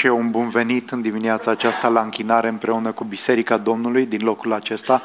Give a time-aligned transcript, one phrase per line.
[0.00, 3.56] Vă spun și eu un bun venit în dimineața aceasta la închinare împreună cu Biserica
[3.56, 5.02] Domnului din locul acesta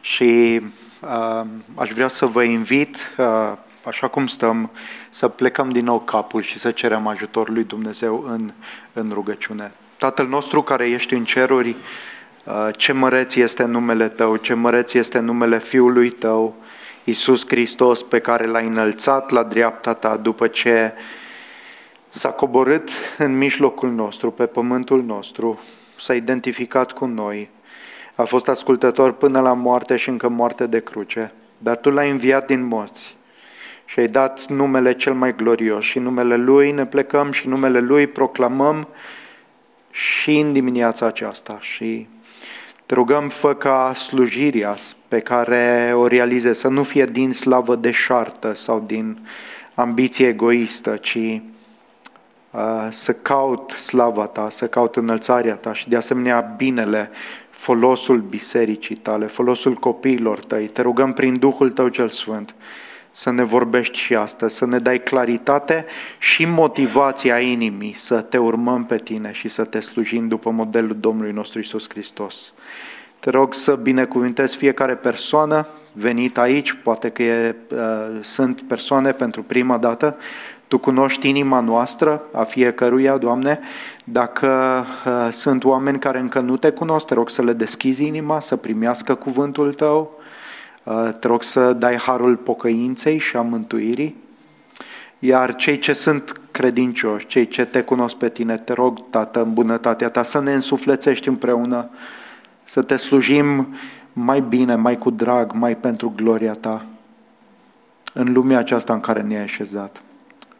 [0.00, 0.60] și
[1.00, 3.52] uh, aș vrea să vă invit, uh,
[3.84, 4.70] așa cum stăm,
[5.10, 8.52] să plecăm din nou capul și să cerem ajutorul lui Dumnezeu în,
[8.92, 9.72] în rugăciune.
[9.96, 11.76] Tatăl nostru care ești în ceruri,
[12.44, 16.54] uh, ce măreț este numele Tău, ce măreț este numele Fiului Tău,
[17.04, 20.92] Iisus Hristos, pe care L-ai înălțat la dreapta Ta după ce
[22.08, 25.60] s-a coborât în mijlocul nostru, pe pământul nostru,
[25.98, 27.50] s-a identificat cu noi,
[28.14, 32.46] a fost ascultător până la moarte și încă moarte de cruce, dar Tu l-ai înviat
[32.46, 33.16] din morți
[33.84, 38.06] și ai dat numele cel mai glorios și numele Lui ne plecăm și numele Lui
[38.06, 38.88] proclamăm
[39.90, 42.08] și în dimineața aceasta și
[42.86, 44.74] te rugăm, fă ca slujirea
[45.08, 49.28] pe care o realize să nu fie din slavă deșartă sau din
[49.74, 51.55] ambiție egoistă, ci Uh,
[52.90, 57.10] să caut slava ta, să caut înălțarea ta și de asemenea binele,
[57.50, 60.66] folosul bisericii tale, folosul copiilor tăi.
[60.66, 62.54] Te rugăm prin Duhul tău cel Sfânt
[63.16, 65.84] să ne vorbești și astăzi, să ne dai claritate
[66.18, 71.32] și motivația inimii să te urmăm pe tine și să te slujim după modelul Domnului
[71.32, 72.52] nostru Isus Hristos.
[73.20, 77.78] Te rog să binecuvintezi fiecare persoană venită aici, poate că e, uh,
[78.20, 80.16] sunt persoane pentru prima dată,
[80.68, 83.60] tu cunoști inima noastră a fiecăruia, Doamne.
[84.04, 88.40] Dacă uh, sunt oameni care încă nu te cunosc, te rog să le deschizi inima,
[88.40, 90.20] să primească cuvântul Tău.
[90.82, 94.24] Uh, te rog să dai harul pocăinței și a mântuirii.
[95.18, 99.52] Iar cei ce sunt credincioși, cei ce te cunosc pe tine, te rog, Tată, în
[99.52, 101.88] bunătatea Ta, să ne însuflețești împreună,
[102.64, 103.74] să te slujim
[104.12, 106.84] mai bine, mai cu drag, mai pentru gloria Ta,
[108.12, 110.00] în lumea aceasta în care ne-ai așezat.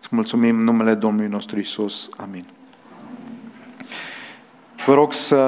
[0.06, 2.08] Îți mulțumim numele Domnului nostru Isus.
[2.16, 2.44] Amin.
[4.84, 5.40] Vă rog să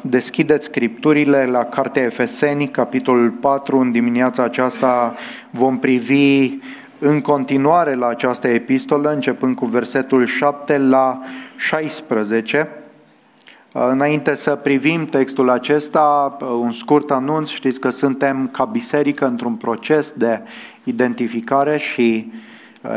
[0.00, 3.78] deschideți scripturile la Cartea Efeseni, capitolul 4.
[3.78, 5.14] În dimineața aceasta
[5.50, 6.58] vom privi
[6.98, 11.20] în continuare la această epistolă, începând cu versetul 7 la
[11.56, 12.68] 16.
[13.72, 20.10] Înainte să privim textul acesta, un scurt anunț, știți că suntem ca biserică într-un proces
[20.10, 20.40] de
[20.84, 22.54] identificare și uh,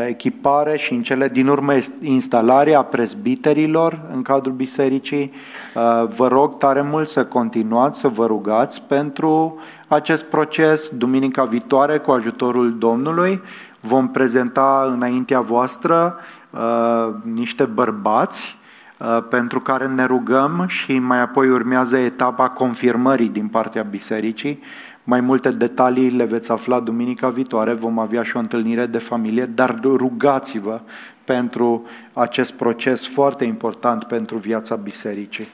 [0.07, 5.31] echipare și în cele din urmă instalarea prezbiterilor în cadrul bisericii.
[5.75, 10.89] Uh, vă rog tare mult să continuați, să vă rugați pentru acest proces.
[10.89, 13.41] Duminica viitoare, cu ajutorul Domnului,
[13.79, 16.15] vom prezenta înaintea voastră
[16.49, 18.57] uh, niște bărbați
[18.97, 24.59] uh, pentru care ne rugăm și mai apoi urmează etapa confirmării din partea bisericii
[25.09, 29.45] mai multe detalii le veți afla duminica viitoare, vom avea și o întâlnire de familie,
[29.45, 30.79] dar rugați-vă
[31.23, 35.47] pentru acest proces foarte important pentru viața bisericii.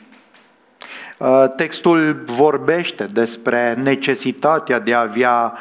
[1.17, 5.53] Uh, textul vorbește despre necesitatea de a avea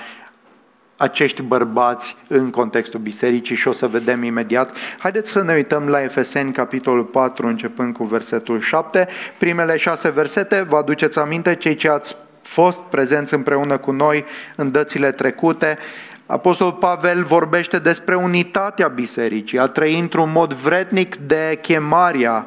[0.97, 4.77] acești bărbați în contextul bisericii și o să vedem imediat.
[4.99, 9.09] Haideți să ne uităm la Efeseni, capitolul 4, începând cu versetul 7.
[9.39, 12.17] Primele șase versete, vă aduceți aminte, cei ce ați
[12.47, 14.25] fost prezenți împreună cu noi
[14.57, 15.79] în dățile trecute.
[16.27, 22.47] Apostolul Pavel vorbește despre unitatea bisericii, a trăi într-un mod vrednic de chemarea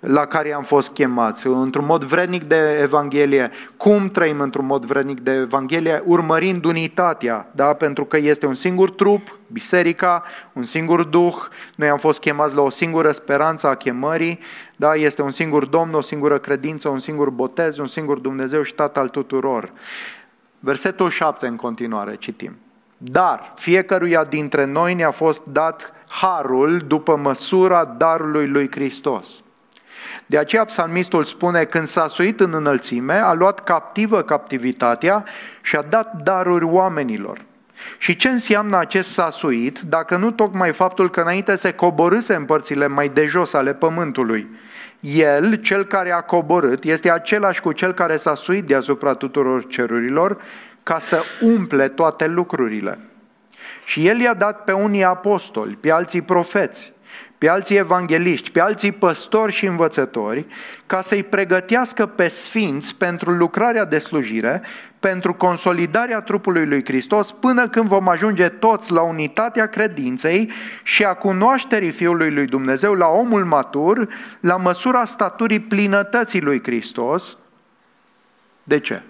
[0.00, 3.50] la care am fost chemați, într-un mod vrednic de Evanghelie.
[3.76, 6.02] Cum trăim într-un mod vrednic de Evanghelie?
[6.04, 7.72] Urmărind unitatea, da?
[7.72, 11.36] pentru că este un singur trup, biserica, un singur duh,
[11.74, 14.38] noi am fost chemați la o singură speranță a chemării,
[14.76, 14.94] da?
[14.94, 19.02] este un singur Domn, o singură credință, un singur botez, un singur Dumnezeu și Tatăl
[19.02, 19.72] al tuturor.
[20.60, 22.56] Versetul 7 în continuare, citim.
[22.96, 29.42] Dar fiecăruia dintre noi ne-a fost dat harul după măsura darului lui Hristos.
[30.26, 35.24] De aceea psalmistul spune, când s-a suit în înălțime, a luat captivă captivitatea
[35.62, 37.46] și a dat daruri oamenilor.
[37.98, 42.44] Și ce înseamnă acest s-a suit, dacă nu tocmai faptul că înainte se coborâse în
[42.44, 44.48] părțile mai de jos ale pământului?
[45.00, 50.42] El, cel care a coborât, este același cu cel care s-a suit deasupra tuturor cerurilor
[50.82, 52.98] ca să umple toate lucrurile.
[53.84, 56.92] Și el i-a dat pe unii apostoli, pe alții profeți,
[57.38, 60.46] pe alții evangeliști, pe alții păstori și învățători,
[60.86, 64.62] ca să-i pregătească pe sfinți pentru lucrarea de slujire,
[65.00, 70.50] pentru consolidarea trupului lui Hristos, până când vom ajunge toți la unitatea credinței
[70.82, 74.08] și a cunoașterii Fiului lui Dumnezeu, la omul matur,
[74.40, 77.36] la măsura staturii plinătății lui Hristos.
[78.62, 79.02] De ce?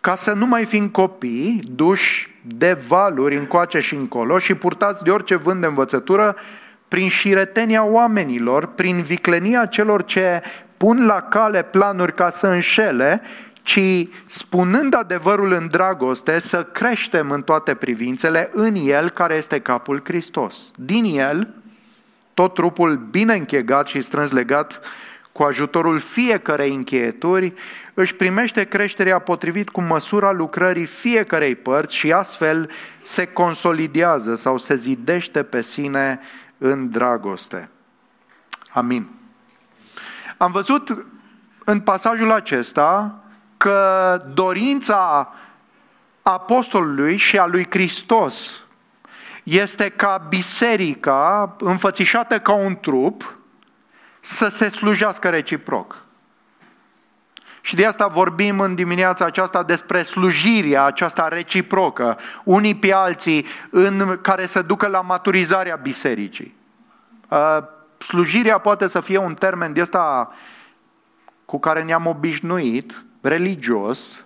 [0.00, 5.10] Ca să nu mai fim copii duși de valuri încoace și încolo și purtați de
[5.10, 6.36] orice vânt de învățătură,
[6.88, 10.42] prin șiretenia oamenilor, prin viclenia celor ce
[10.76, 13.22] pun la cale planuri ca să înșele,
[13.62, 20.00] ci spunând adevărul în dragoste, să creștem în toate privințele în El care este capul
[20.04, 20.70] Hristos.
[20.74, 21.48] Din El,
[22.34, 24.80] tot trupul bine închegat și strâns legat
[25.32, 27.52] cu ajutorul fiecarei încheieturi,
[27.94, 32.70] își primește creșterea potrivit cu măsura lucrării fiecarei părți și astfel
[33.02, 36.20] se consolidează sau se zidește pe sine
[36.58, 37.68] în dragoste.
[38.72, 39.08] Amin.
[40.36, 41.06] Am văzut
[41.64, 43.20] în pasajul acesta
[43.56, 45.32] că dorința
[46.22, 48.64] apostolului și a lui Hristos
[49.42, 53.38] este ca biserica, înfățișată ca un trup,
[54.20, 56.05] să se slujească reciproc.
[57.66, 64.18] Și de asta vorbim în dimineața aceasta despre slujirea aceasta reciprocă, unii pe alții, în
[64.22, 66.54] care să ducă la maturizarea bisericii.
[67.28, 67.58] Uh,
[67.98, 70.32] slujirea poate să fie un termen de ăsta
[71.44, 74.24] cu care ne-am obișnuit, religios,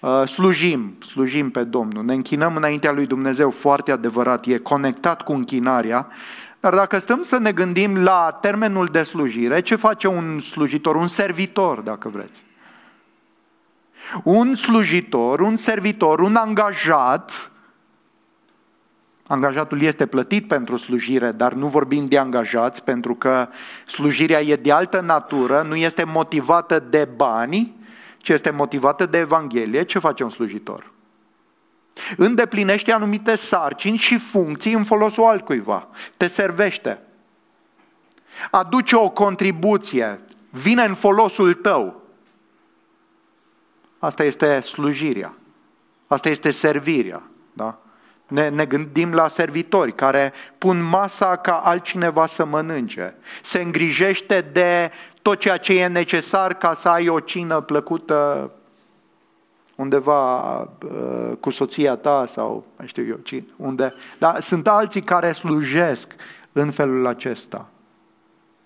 [0.00, 5.32] uh, slujim, slujim pe Domnul, ne închinăm înaintea lui Dumnezeu, foarte adevărat, e conectat cu
[5.32, 6.06] închinarea,
[6.60, 11.06] dar dacă stăm să ne gândim la termenul de slujire, ce face un slujitor, un
[11.06, 12.48] servitor, dacă vreți?
[14.22, 17.50] Un slujitor, un servitor, un angajat,
[19.26, 23.48] angajatul este plătit pentru slujire, dar nu vorbim de angajați, pentru că
[23.86, 27.78] slujirea e de altă natură, nu este motivată de bani,
[28.18, 29.82] ci este motivată de Evanghelie.
[29.82, 30.92] Ce face un slujitor?
[32.16, 35.88] Îndeplinește anumite sarcini și funcții în folosul altcuiva.
[36.16, 36.98] Te servește.
[38.50, 40.20] Aduce o contribuție.
[40.50, 41.99] Vine în folosul tău.
[44.00, 45.34] Asta este slujirea.
[46.06, 47.22] Asta este servirea.
[47.52, 47.78] Da?
[48.26, 53.14] Ne, ne gândim la servitori care pun masa ca altcineva să mănânce.
[53.42, 54.90] Se îngrijește de
[55.22, 58.50] tot ceea ce e necesar ca să ai o cină plăcută
[59.74, 63.94] undeva uh, cu soția ta sau mai știu eu cine, unde.
[64.18, 66.14] Dar sunt alții care slujesc
[66.52, 67.68] în felul acesta.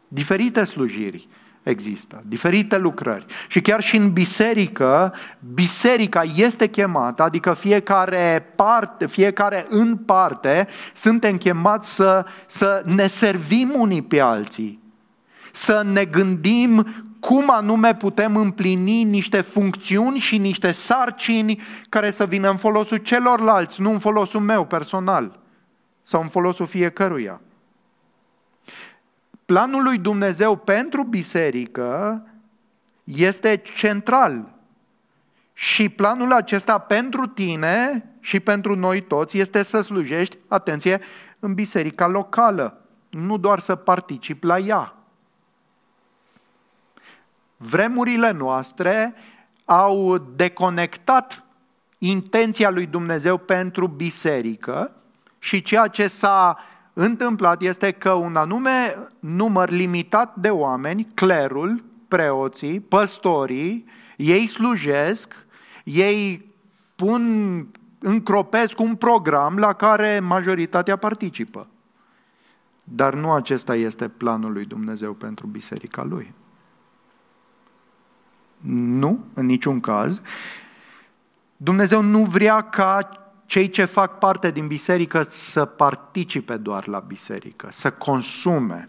[0.09, 1.29] Diferite slujiri
[1.64, 3.26] există, diferite lucrări.
[3.49, 5.14] Și chiar și în biserică,
[5.55, 13.72] biserica este chemată, adică fiecare parte, fiecare în parte, suntem chemați să, să ne servim
[13.76, 14.82] unii pe alții,
[15.52, 16.87] să ne gândim
[17.20, 23.81] cum anume putem împlini niște funcțiuni și niște sarcini care să vină în folosul celorlalți,
[23.81, 25.38] nu în folosul meu personal
[26.02, 27.40] sau în folosul fiecăruia.
[29.46, 32.23] Planul lui Dumnezeu pentru biserică
[33.05, 34.52] este central.
[35.52, 41.00] Și planul acesta pentru tine și pentru noi toți este să slujești, atenție,
[41.38, 42.81] în biserica locală,
[43.11, 44.94] nu doar să participi la ea.
[47.56, 49.14] Vremurile noastre
[49.64, 51.44] au deconectat
[51.99, 54.93] intenția lui Dumnezeu pentru biserică
[55.38, 56.59] și ceea ce s-a
[56.95, 63.85] întâmplat este că un anume număr limitat de oameni, clerul, preoții, păstorii,
[64.17, 65.35] ei slujesc,
[65.85, 66.53] ei
[66.97, 67.67] pun,
[67.99, 71.67] încropesc un program la care majoritatea participă.
[72.85, 76.35] Dar nu acesta este planul lui Dumnezeu pentru biserica lui.
[78.71, 80.21] Nu, în niciun caz.
[81.57, 87.69] Dumnezeu nu vrea ca cei ce fac parte din biserică să participe doar la biserică,
[87.71, 88.89] să consume.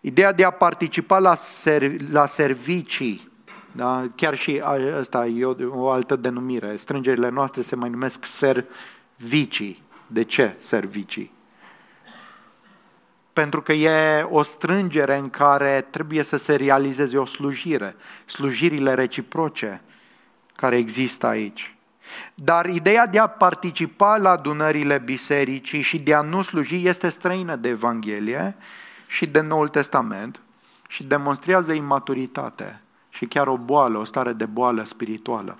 [0.00, 3.30] Ideea de a participa la, ser- la servicii,
[3.72, 4.08] da?
[4.14, 4.62] chiar și
[4.98, 9.82] asta e o, o altă denumire, strângerile noastre se mai numesc servicii.
[10.06, 11.32] De ce servicii?
[13.34, 19.82] pentru că e o strângere în care trebuie să se realizeze o slujire, slujirile reciproce
[20.56, 21.73] care există aici.
[22.34, 27.56] Dar ideea de a participa la adunările bisericii și de a nu sluji este străină
[27.56, 28.56] de Evanghelie
[29.06, 30.40] și de Noul Testament
[30.88, 35.58] și demonstrează imaturitate și chiar o boală, o stare de boală spirituală.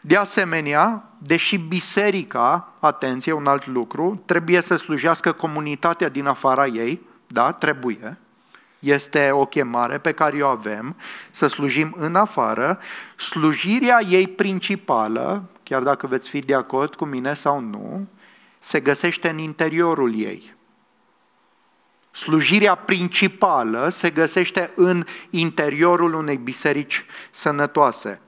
[0.00, 7.00] De asemenea, deși biserica, atenție, un alt lucru, trebuie să slujească comunitatea din afara ei,
[7.26, 8.18] da, trebuie,
[8.80, 10.96] este o chemare pe care o avem,
[11.30, 12.78] să slujim în afară,
[13.16, 18.06] slujirea ei principală, chiar dacă veți fi de acord cu mine sau nu,
[18.58, 20.54] se găsește în interiorul ei.
[22.10, 28.20] Slujirea principală se găsește în interiorul unei biserici sănătoase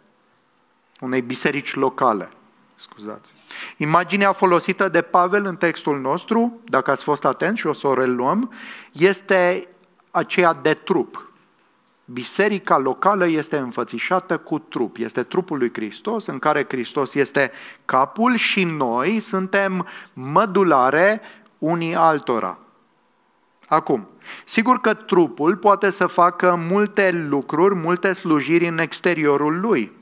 [1.01, 2.29] unei biserici locale
[2.75, 3.33] Scuzați.
[3.77, 7.95] Imaginea folosită de Pavel în textul nostru, dacă ați fost atenți și o să o
[7.95, 8.53] reluăm,
[8.93, 9.69] este
[10.13, 11.31] aceea de trup.
[12.05, 14.97] Biserica locală este înfățișată cu trup.
[14.97, 17.51] Este trupul lui Hristos, în care Hristos este
[17.85, 21.21] capul și noi suntem mădulare
[21.59, 22.59] unii altora.
[23.67, 24.09] Acum,
[24.45, 30.01] sigur că trupul poate să facă multe lucruri, multe slujiri în exteriorul lui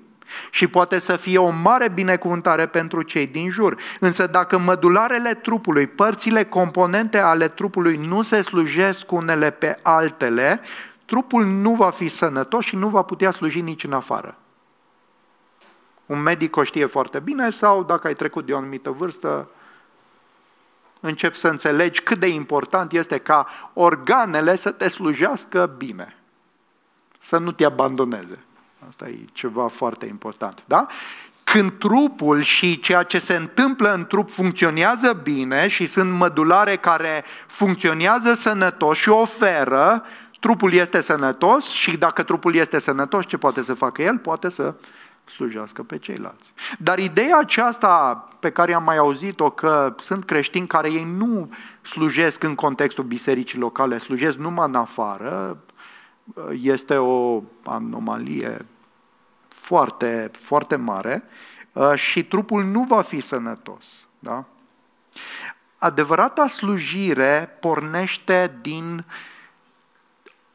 [0.50, 3.76] și poate să fie o mare binecuvântare pentru cei din jur.
[4.00, 10.60] Însă dacă mădularele trupului, părțile componente ale trupului nu se slujesc unele pe altele,
[11.04, 14.36] trupul nu va fi sănătos și nu va putea sluji nici în afară.
[16.06, 19.48] Un medic o știe foarte bine sau dacă ai trecut de o anumită vârstă,
[21.00, 26.16] începi să înțelegi cât de important este ca organele să te slujească bine,
[27.18, 28.38] să nu te abandoneze.
[28.88, 30.62] Asta e ceva foarte important.
[30.66, 30.86] Da?
[31.44, 37.24] Când trupul și ceea ce se întâmplă în trup funcționează bine și sunt mădulare care
[37.46, 40.04] funcționează sănătos și oferă,
[40.40, 44.18] trupul este sănătos și dacă trupul este sănătos, ce poate să facă el?
[44.18, 44.74] Poate să
[45.24, 46.52] slujească pe ceilalți.
[46.78, 52.42] Dar ideea aceasta pe care am mai auzit-o că sunt creștini care ei nu slujesc
[52.42, 55.56] în contextul bisericii locale, slujesc numai în afară,
[56.52, 58.66] este o anomalie
[59.48, 61.22] foarte, foarte mare
[61.72, 64.06] uh, și trupul nu va fi sănătos.
[64.18, 64.44] Da?
[65.78, 69.04] Adevărata slujire pornește din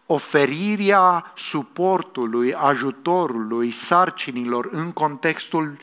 [0.05, 5.77] oferirea suportului, ajutorului, sarcinilor în contextul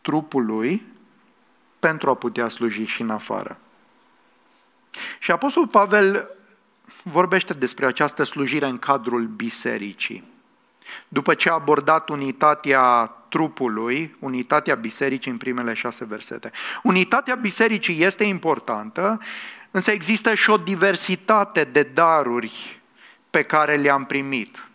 [0.00, 0.86] trupului
[1.78, 3.58] pentru a putea sluji și în afară.
[5.18, 6.37] Și Apostolul Pavel
[7.08, 10.24] vorbește despre această slujire în cadrul bisericii.
[11.08, 16.50] După ce a abordat unitatea trupului, unitatea bisericii în primele șase versete.
[16.82, 19.20] Unitatea bisericii este importantă,
[19.70, 22.80] însă există și o diversitate de daruri
[23.30, 24.68] pe care le-am primit.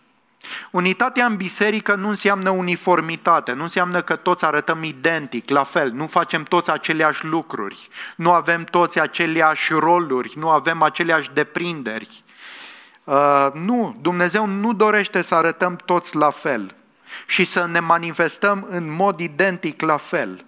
[0.70, 6.06] Unitatea în biserică nu înseamnă uniformitate, nu înseamnă că toți arătăm identic, la fel, nu
[6.06, 12.23] facem toți aceleași lucruri, nu avem toți aceleași roluri, nu avem aceleași deprinderi.
[13.04, 16.74] Uh, nu, Dumnezeu nu dorește să arătăm toți la fel
[17.26, 20.44] și să ne manifestăm în mod identic la fel.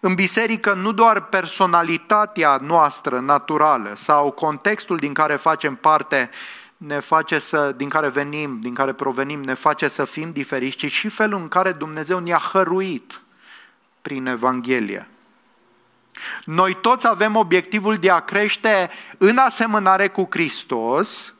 [0.00, 6.30] În biserică nu doar personalitatea noastră naturală sau contextul din care facem parte
[6.76, 10.90] ne face să, din care venim, din care provenim, ne face să fim diferiți, ci
[10.90, 13.20] și felul în care Dumnezeu ne-a hăruit
[14.02, 15.08] prin Evanghelie.
[16.44, 21.32] Noi toți avem obiectivul de a crește în asemănare cu Hristos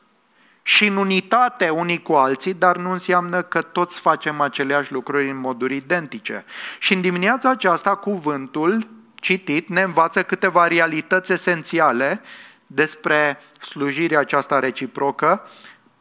[0.61, 5.39] și în unitate unii cu alții, dar nu înseamnă că toți facem aceleași lucruri în
[5.39, 6.45] moduri identice.
[6.79, 12.21] Și în dimineața aceasta, cuvântul citit ne învață câteva realități esențiale
[12.67, 15.47] despre slujirea aceasta reciprocă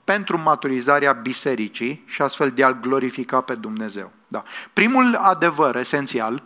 [0.04, 4.12] pentru maturizarea bisericii și astfel de a-L glorifica pe Dumnezeu.
[4.28, 4.42] Da.
[4.72, 6.40] Primul adevăr esențial uh,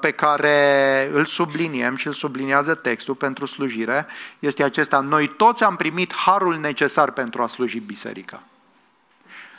[0.00, 4.06] pe care îl subliniem și îl subliniază textul pentru slujire
[4.38, 5.00] este acesta.
[5.00, 8.42] Noi toți am primit harul necesar pentru a sluji biserica.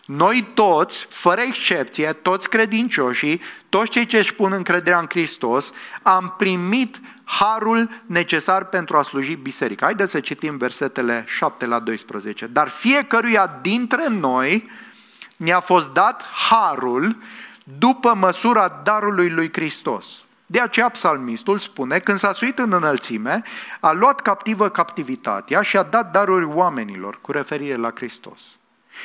[0.06, 5.72] Noi toți, fără excepție, toți credincioșii, toți cei ce își pun încrederea în Hristos,
[6.02, 9.86] am primit harul necesar pentru a sluji biserica.
[9.86, 12.48] Haideți să citim versetele 7 la 12.
[12.48, 14.70] Dar fiecăruia dintre noi
[15.38, 17.18] ne-a fost dat harul
[17.78, 20.08] după măsura darului lui Hristos.
[20.46, 23.44] De aceea psalmistul spune, când s-a suit în înălțime,
[23.80, 28.58] a luat captivă captivitatea și a dat daruri oamenilor, cu referire la Hristos.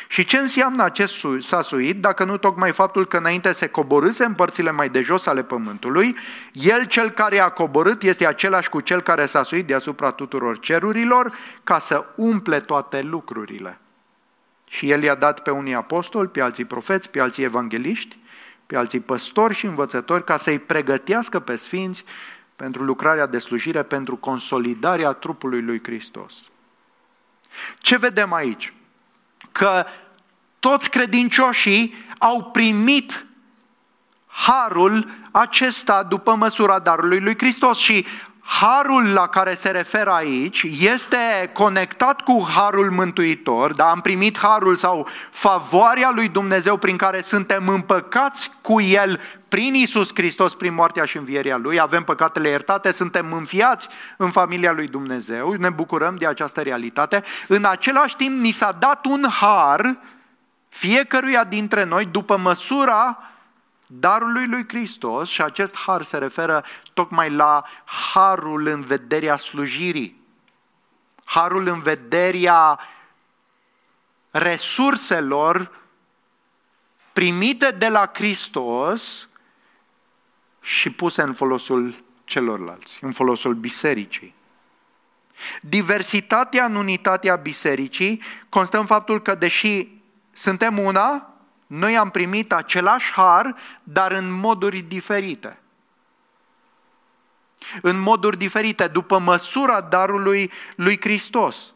[0.09, 4.71] Și ce înseamnă acest sasuit, dacă nu tocmai faptul că înainte se coborâse în părțile
[4.71, 6.17] mai de jos ale pământului,
[6.53, 11.33] el cel care a coborât este același cu cel care s-a suit deasupra tuturor cerurilor
[11.65, 13.79] ca să umple toate lucrurile.
[14.69, 18.17] Și el i-a dat pe unii apostoli, pe alții profeți, pe alții evangeliști,
[18.73, 22.05] pe alții păstori și învățători ca să-i pregătească pe sfinți
[22.57, 26.51] pentru lucrarea de slujire, pentru consolidarea trupului lui Hristos.
[27.79, 28.73] Ce vedem aici?
[29.53, 29.85] că
[30.59, 33.27] toți credincioșii au primit
[34.27, 38.07] harul acesta după măsura darului lui Hristos și
[38.43, 44.77] harul la care se referă aici este conectat cu harul mântuitor, dar am primit harul
[44.77, 51.05] sau favoarea lui Dumnezeu prin care suntem împăcați cu El prin Isus Hristos, prin moartea
[51.05, 56.27] și învierea Lui, avem păcatele iertate, suntem înfiați în familia lui Dumnezeu, ne bucurăm de
[56.27, 57.23] această realitate.
[57.49, 59.97] În același timp, ni s-a dat un har
[60.69, 63.19] fiecăruia dintre noi după măsura
[63.99, 70.21] darului lui Hristos și acest har se referă tocmai la harul în vederea slujirii,
[71.25, 72.79] harul în vederea
[74.31, 75.81] resurselor
[77.13, 79.29] primite de la Hristos
[80.61, 84.35] și puse în folosul celorlalți, în folosul bisericii.
[85.61, 89.89] Diversitatea în unitatea bisericii constă în faptul că deși
[90.33, 91.32] suntem una,
[91.75, 95.59] noi am primit același har, dar în moduri diferite.
[97.83, 101.73] În moduri diferite, după măsura darului lui Hristos.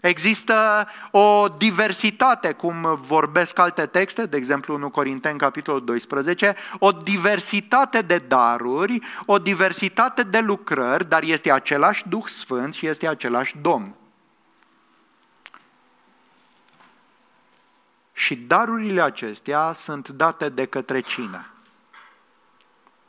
[0.00, 8.00] Există o diversitate, cum vorbesc alte texte, de exemplu 1 Corinteni, capitolul 12, o diversitate
[8.00, 13.94] de daruri, o diversitate de lucrări, dar este același Duh Sfânt și este același Domn.
[18.16, 21.46] Și darurile acestea sunt date de către cine?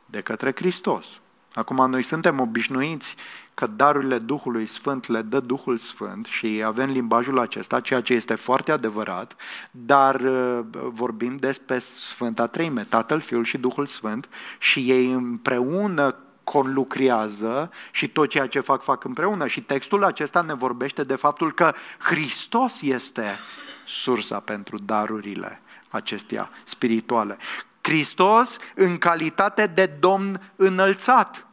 [0.06, 1.20] De către Hristos.
[1.54, 3.16] Acum noi suntem obișnuiți
[3.54, 8.34] că darurile Duhului Sfânt le dă Duhul Sfânt și avem limbajul acesta, ceea ce este
[8.34, 9.36] foarte adevărat,
[9.70, 17.70] dar uh, vorbim despre Sfânta Treime, Tatăl, Fiul și Duhul Sfânt și ei împreună conlucrează
[17.90, 19.46] și tot ceea ce fac, fac împreună.
[19.46, 23.38] Și textul acesta ne vorbește de faptul că Hristos este
[23.86, 27.36] sursa pentru darurile acestea spirituale.
[27.80, 31.46] Hristos, în calitate de Domn înălțat,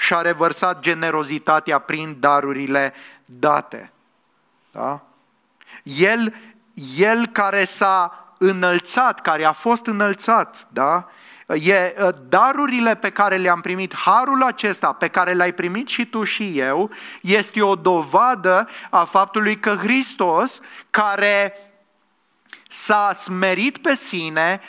[0.00, 2.92] și-a revărsat generozitatea prin darurile
[3.24, 3.92] date.
[4.72, 5.00] Da?
[5.82, 6.34] El,
[6.96, 11.08] el care s-a înălțat, care a fost înălțat, da?
[11.46, 11.94] E
[12.28, 16.90] darurile pe care le-am primit, harul acesta pe care l-ai primit și tu și eu,
[17.22, 21.54] este o dovadă a faptului că Hristos, care
[22.72, 24.60] s-a smerit pe sine,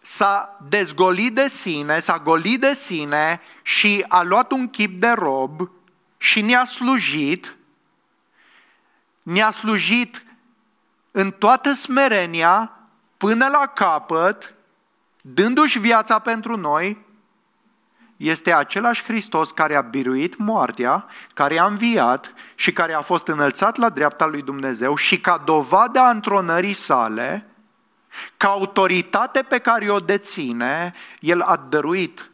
[0.00, 5.70] s-a dezgolit de sine, s-a golit de sine și a luat un chip de rob
[6.18, 7.56] și ne-a slujit,
[9.22, 10.24] ne-a slujit
[11.10, 12.72] în toată smerenia
[13.16, 14.54] până la capăt,
[15.20, 17.04] dându-și viața pentru noi,
[18.20, 23.76] este același Hristos care a biruit moartea, care a înviat și care a fost înălțat
[23.76, 27.46] la dreapta lui Dumnezeu și ca dovadă a întronării sale,
[28.36, 32.30] ca autoritate pe care o deține, el a dăruit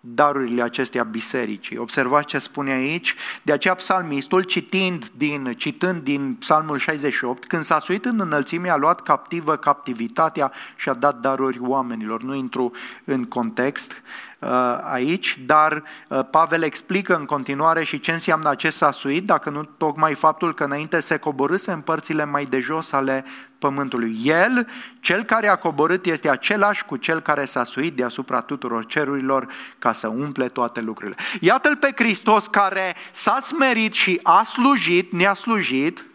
[0.00, 1.76] darurile acestea bisericii.
[1.76, 7.78] Observați ce spune aici, de aceea psalmistul, citind din, citând din psalmul 68, când s-a
[7.78, 12.22] suit în înălțime, a luat captivă captivitatea și a dat daruri oamenilor.
[12.22, 12.72] Nu intru
[13.04, 14.33] în context uh,
[14.82, 20.14] aici, dar uh, Pavel explică în continuare și ce înseamnă acest sasuit, dacă nu tocmai
[20.14, 23.24] faptul că înainte se coborâse în părțile mai de jos ale
[23.58, 24.16] pământului.
[24.22, 24.66] El,
[25.00, 29.46] cel care a coborât, este același cu cel care s-a suit deasupra tuturor cerurilor
[29.78, 31.16] ca să umple toate lucrurile.
[31.40, 36.06] Iată-l pe Hristos care s-a smerit și a slujit, ne-a slujit,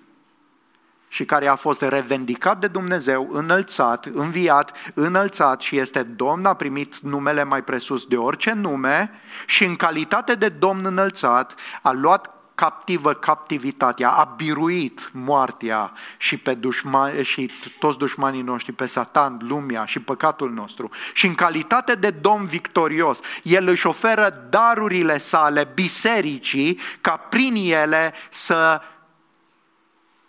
[1.10, 6.98] și care a fost revendicat de Dumnezeu, înălțat, înviat, înălțat și este Domn, a primit
[6.98, 9.12] numele mai presus de orice nume
[9.46, 16.54] și în calitate de Domn înălțat a luat captivă captivitatea, a biruit moartea și, pe
[16.54, 20.90] dușmani, și toți dușmanii noștri, pe Satan, lumea și păcatul nostru.
[21.14, 28.14] Și în calitate de Domn victorios, El își oferă darurile sale bisericii ca prin ele
[28.30, 28.82] să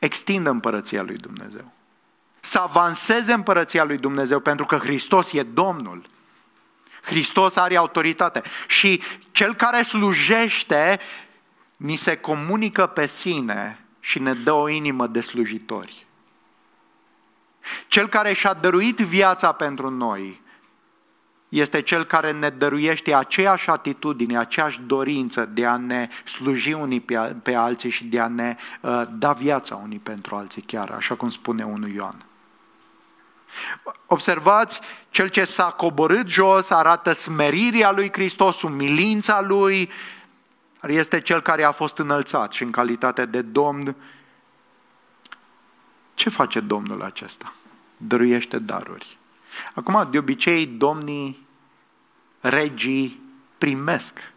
[0.00, 1.72] extindă împărăția lui Dumnezeu.
[2.40, 6.02] Să avanseze împărăția lui Dumnezeu pentru că Hristos e Domnul.
[7.02, 11.00] Hristos are autoritate și cel care slujește
[11.76, 16.06] ni se comunică pe sine și ne dă o inimă de slujitori.
[17.88, 20.40] Cel care și-a dăruit viața pentru noi
[21.50, 27.36] este cel care ne dăruiește aceeași atitudine, aceeași dorință de a ne sluji unii pe,
[27.42, 31.28] pe alții și de a ne uh, da viața unii pentru alții chiar, așa cum
[31.28, 32.24] spune unul Ioan.
[34.06, 39.90] Observați, cel ce s-a coborât jos arată smerirea lui Hristos, umilința lui,
[40.86, 43.96] este cel care a fost înălțat și în calitate de Domn.
[46.14, 47.52] Ce face Domnul acesta?
[47.96, 49.19] Dăruiește daruri.
[49.74, 51.46] Acum, de obicei, domnii,
[52.40, 53.20] regii
[53.58, 54.32] primesc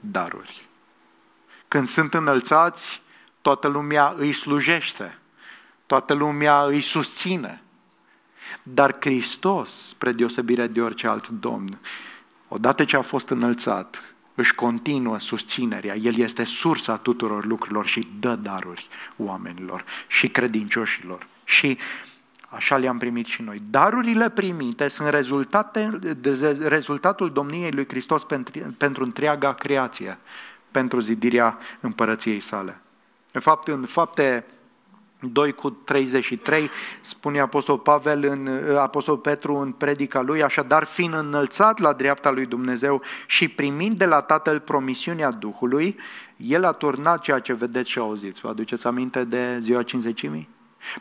[0.00, 0.68] daruri.
[1.68, 3.02] Când sunt înălțați,
[3.40, 5.18] toată lumea îi slujește,
[5.86, 7.62] toată lumea îi susține.
[8.62, 11.78] Dar Hristos, spre deosebire de orice alt domn,
[12.48, 15.96] odată ce a fost înălțat, își continuă susținerea.
[15.96, 21.26] El este sursa tuturor lucrurilor și dă daruri oamenilor și credincioșilor.
[21.44, 21.78] Și
[22.54, 23.62] Așa le-am primit și noi.
[23.70, 25.98] Darurile primite sunt rezultate,
[26.64, 30.18] rezultatul domniei lui Hristos pentru, pentru întreaga creație,
[30.70, 32.80] pentru zidirea împărăției sale.
[33.30, 34.44] De fapt, în fapte
[35.20, 41.78] 2 cu 33 spune Apostol Pavel în Apostol Petru în predica lui, așadar fiind înălțat
[41.78, 45.98] la dreapta lui Dumnezeu și primind de la Tatăl promisiunea Duhului,
[46.36, 48.40] el a turnat ceea ce vedeți și auziți.
[48.40, 50.48] Vă aduceți aminte de ziua cinzecimii?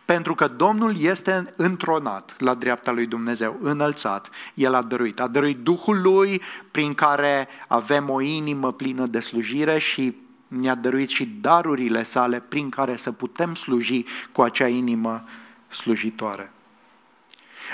[0.06, 5.20] Pentru că Domnul este întronat la dreapta lui Dumnezeu, înălțat, El a dăruit.
[5.20, 6.42] A dăruit Duhul Lui
[6.72, 10.16] prin care avem o inimă plină de slujire și
[10.48, 15.24] ne-a dăruit și darurile sale prin care să putem sluji cu acea inimă
[15.68, 16.52] slujitoare.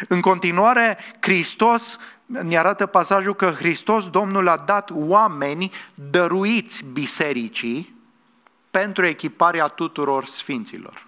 [0.08, 7.96] În continuare, Hristos ne arată pasajul că Hristos, Domnul, a dat oameni dăruiți bisericii
[8.72, 11.07] pentru echiparea tuturor sfinților.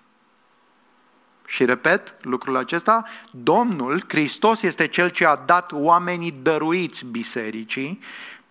[1.50, 8.00] Și repet lucrul acesta, Domnul, Hristos, este Cel ce a dat oamenii dăruiți bisericii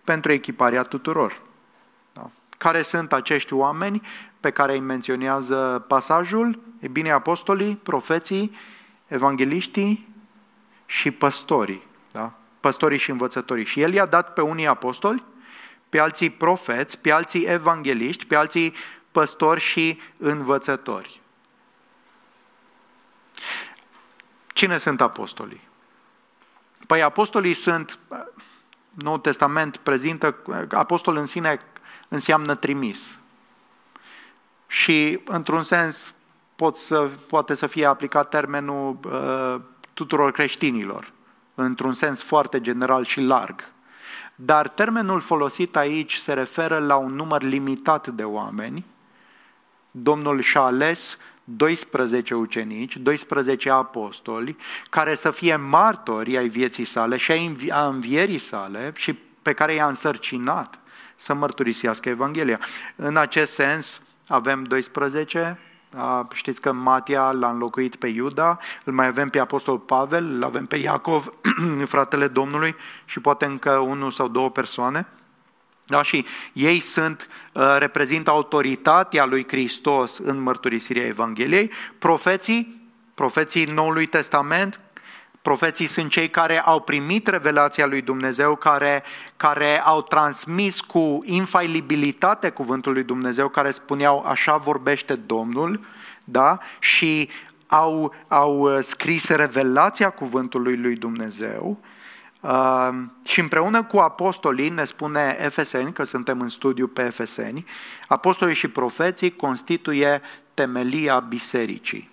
[0.03, 1.41] pentru echiparea tuturor.
[2.13, 2.29] Da.
[2.57, 4.01] Care sunt acești oameni
[4.39, 6.59] pe care îi menționează pasajul?
[6.79, 8.55] E bine, apostolii, profeții,
[9.07, 10.07] evangeliștii
[10.85, 11.87] și păstorii.
[12.11, 12.33] Da?
[12.59, 13.65] Păstorii și învățătorii.
[13.65, 15.23] Și el i-a dat pe unii apostoli,
[15.89, 18.73] pe alții profeți, pe alții evangeliști, pe alții
[19.11, 21.21] păstori și învățători.
[24.47, 25.67] Cine sunt apostolii?
[26.87, 27.99] Păi apostolii sunt,
[28.89, 30.35] Noul Testament prezintă,
[30.71, 31.59] apostol în sine
[32.07, 33.19] înseamnă trimis.
[34.67, 36.13] Și, într-un sens,
[36.55, 39.61] pot să, poate să fie aplicat termenul uh,
[39.93, 41.11] tuturor creștinilor,
[41.55, 43.71] într-un sens foarte general și larg.
[44.35, 48.85] Dar termenul folosit aici se referă la un număr limitat de oameni.
[49.91, 51.17] Domnul și-a ales
[51.55, 54.57] 12 ucenici, 12 apostoli,
[54.89, 59.87] care să fie martori ai vieții sale și a învierii sale și pe care i-a
[59.87, 60.79] însărcinat
[61.15, 62.59] să mărturisească Evanghelia.
[62.95, 65.59] În acest sens, avem 12,
[66.33, 70.65] știți că Matia l-a înlocuit pe Iuda, îl mai avem pe Apostol Pavel, îl avem
[70.65, 71.33] pe Iacov,
[71.85, 75.07] fratele Domnului și poate încă unul sau două persoane–
[75.89, 76.01] da?
[76.01, 81.71] Și ei sunt, uh, reprezintă autoritatea lui Hristos în mărturisirea Evangheliei.
[81.99, 82.81] Profeții,
[83.13, 84.79] profeții Noului Testament,
[85.41, 89.03] profeții sunt cei care au primit revelația lui Dumnezeu, care,
[89.37, 95.79] care au transmis cu infailibilitate cuvântul lui Dumnezeu, care spuneau așa vorbește Domnul,
[96.23, 96.57] da?
[96.79, 97.29] și
[97.67, 101.79] au, au uh, scris revelația cuvântului lui Dumnezeu
[102.39, 102.89] Uh,
[103.25, 107.65] și împreună cu apostolii, ne spune Efeseni, că suntem în studiu pe Efeseni,
[108.07, 110.21] apostolii și profeții constituie
[110.53, 112.09] temelia bisericii.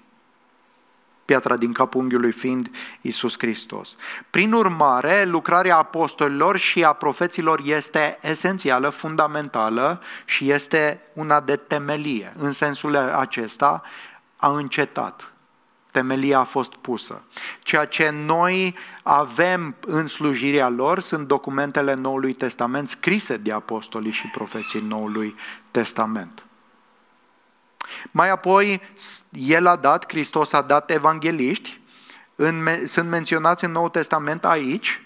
[1.24, 3.96] Piatra din capul unghiului fiind Isus Hristos.
[4.30, 12.32] Prin urmare, lucrarea apostolilor și a profeților este esențială, fundamentală și este una de temelie.
[12.38, 13.82] În sensul acesta
[14.36, 15.35] a încetat
[15.96, 17.22] temelia a fost pusă.
[17.62, 24.26] Ceea ce noi avem în slujirea lor sunt documentele Noului Testament scrise de apostolii și
[24.26, 25.34] profeții Noului
[25.70, 26.44] Testament.
[28.10, 28.80] Mai apoi,
[29.30, 31.80] El a dat, Hristos a dat evangeliști,
[32.34, 35.00] în, sunt menționați în Noul Testament aici,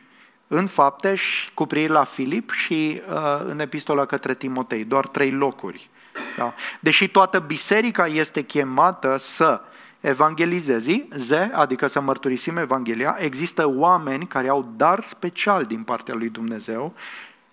[0.47, 5.31] în fapte și cu privire la Filip și uh, în epistola către Timotei, doar trei
[5.31, 5.91] locuri.
[6.37, 6.55] Da?
[6.81, 9.61] Deși toată biserica este chemată să
[10.01, 16.29] evangelizezi, ze, adică să mărturisim Evanghelia, există oameni care au dar special din partea lui
[16.29, 16.95] Dumnezeu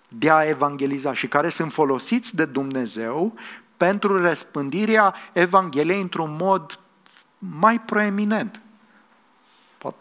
[0.08, 3.34] de a evangeliza și care sunt folosiți de Dumnezeu
[3.76, 6.80] pentru răspândirea Evangheliei într-un mod
[7.38, 8.60] mai proeminent.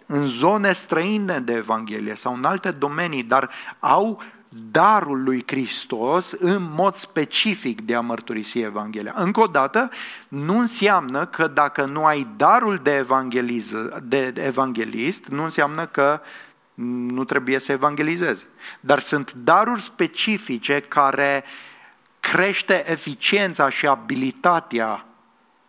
[0.06, 6.68] În zone străine de Evanghelie sau în alte domenii, dar au darul lui Hristos în
[6.72, 9.14] mod specific de a mărturisi Evanghelia.
[9.16, 9.90] Încă o dată,
[10.28, 13.06] nu înseamnă că dacă nu ai darul de,
[14.04, 16.22] de evanghelist, nu înseamnă că
[16.74, 18.46] nu trebuie să evangelizezi.
[18.80, 21.44] Dar sunt daruri specifice care
[22.20, 25.06] crește eficiența și abilitatea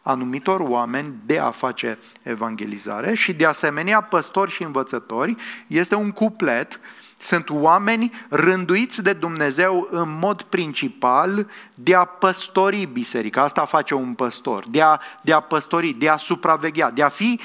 [0.03, 5.37] anumitor oameni de a face evangelizare și de asemenea păstori și învățători
[5.67, 6.81] este un cuplet
[7.19, 13.43] sunt oameni rânduiți de Dumnezeu în mod principal de a păstori biserica.
[13.43, 17.41] Asta face un păstor, de a, de a păstori, de a supraveghea, de a fi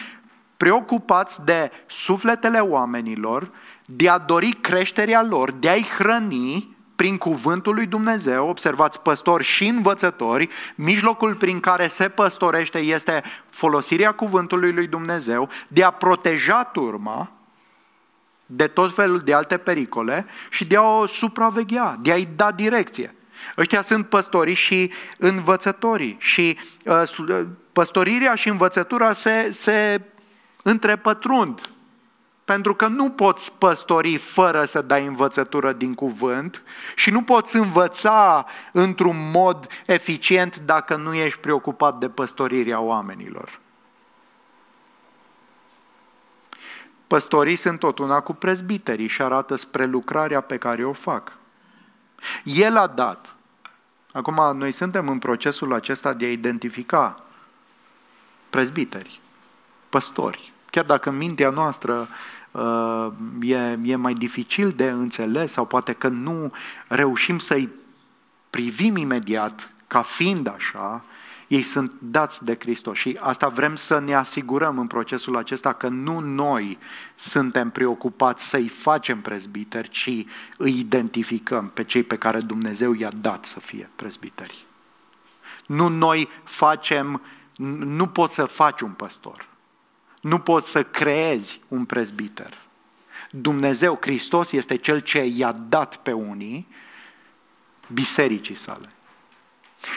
[0.57, 3.51] preocupați de sufletele oamenilor,
[3.85, 9.67] de a dori creșterea lor, de a-i hrăni, prin cuvântul lui Dumnezeu, observați păstori și
[9.67, 17.31] învățători, mijlocul prin care se păstorește este folosirea cuvântului lui Dumnezeu de a proteja turma
[18.45, 23.15] de tot felul de alte pericole și de a o supraveghea, de a-i da direcție.
[23.57, 30.01] Ăștia sunt păstoriți și învățătorii și uh, păstorirea și învățătura se, se
[30.63, 31.61] întrepătrund
[32.45, 36.63] pentru că nu poți păstori fără să dai învățătură din cuvânt
[36.95, 43.59] și nu poți învăța într-un mod eficient dacă nu ești preocupat de păstorirea oamenilor.
[47.13, 51.37] Păstorii sunt tot una cu prezbiterii și arată spre lucrarea pe care o fac.
[52.43, 53.35] El a dat.
[54.11, 57.23] Acum, noi suntem în procesul acesta de a identifica
[58.49, 59.19] prezbiteri,
[59.89, 62.07] păstori, Chiar dacă mintea noastră
[62.51, 63.07] uh,
[63.41, 66.51] e, e mai dificil de înțeles sau poate că nu
[66.87, 67.69] reușim să-i
[68.49, 71.03] privim imediat ca fiind așa,
[71.53, 75.87] ei sunt dați de Hristos și asta vrem să ne asigurăm în procesul acesta că
[75.87, 76.77] nu noi
[77.15, 80.25] suntem preocupați să-i facem prezbiteri, ci
[80.57, 84.65] îi identificăm pe cei pe care Dumnezeu i-a dat să fie prezbiteri.
[85.65, 87.21] Nu noi facem,
[87.77, 89.47] nu poți să faci un păstor.
[90.21, 92.57] Nu poți să creezi un prezbiter.
[93.31, 96.67] Dumnezeu, Hristos, este Cel ce i-a dat pe unii
[97.87, 98.89] bisericii sale.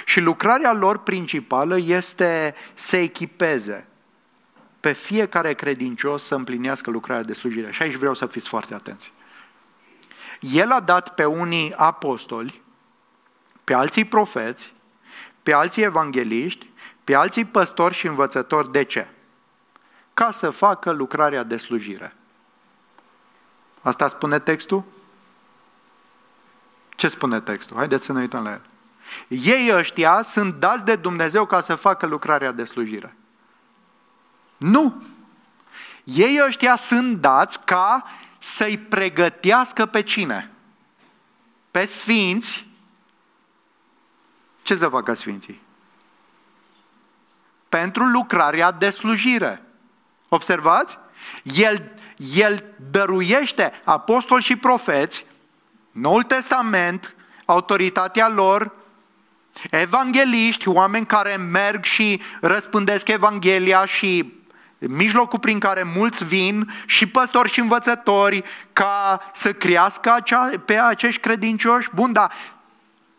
[0.05, 3.87] Și lucrarea lor principală este să echipeze
[4.81, 7.71] pe fiecare credincios să împlinească lucrarea de slujire.
[7.71, 9.13] Și aici vreau să fiți foarte atenți.
[10.41, 12.63] El a dat pe unii apostoli,
[13.65, 14.75] pe alții profeți,
[15.43, 16.71] pe alții evangeliști,
[17.05, 18.73] pe alții păstori și învățători.
[18.73, 19.07] De ce?
[20.17, 22.15] ca să facă lucrarea de slujire.
[23.83, 24.85] Asta spune textul?
[26.89, 27.77] Ce spune textul?
[27.77, 28.61] Haideți să ne uităm la el.
[29.29, 33.17] Ei ăștia sunt dați de Dumnezeu ca să facă lucrarea de slujire.
[34.57, 35.03] Nu!
[36.05, 38.05] Ei ăștia sunt dați ca
[38.39, 40.51] să-i pregătească pe cine?
[41.71, 42.67] Pe sfinți.
[44.63, 45.63] Ce să facă sfinții?
[47.69, 49.63] Pentru lucrarea de slujire.
[50.29, 50.99] Observați?
[51.43, 55.27] El, el dăruiește apostoli și profeți,
[55.91, 57.15] Noul Testament,
[57.45, 58.73] autoritatea lor,
[59.71, 64.35] evangeliști, oameni care merg și răspândesc Evanghelia și
[64.79, 71.21] mijlocul prin care mulți vin și păstori și învățători ca să crească acea, pe acești
[71.21, 71.89] credincioși.
[71.95, 72.33] Bun, dar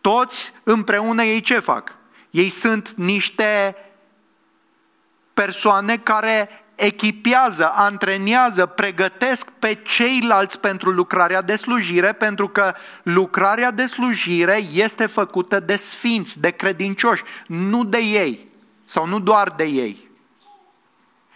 [0.02, 1.96] toți împreună ei ce fac?
[2.30, 3.76] Ei sunt niște
[5.34, 13.86] persoane care echipează, antrenează, pregătesc pe ceilalți pentru lucrarea de slujire, pentru că lucrarea de
[13.86, 18.48] slujire este făcută de sfinți, de credincioși, nu de ei
[18.86, 20.06] sau nu doar de ei.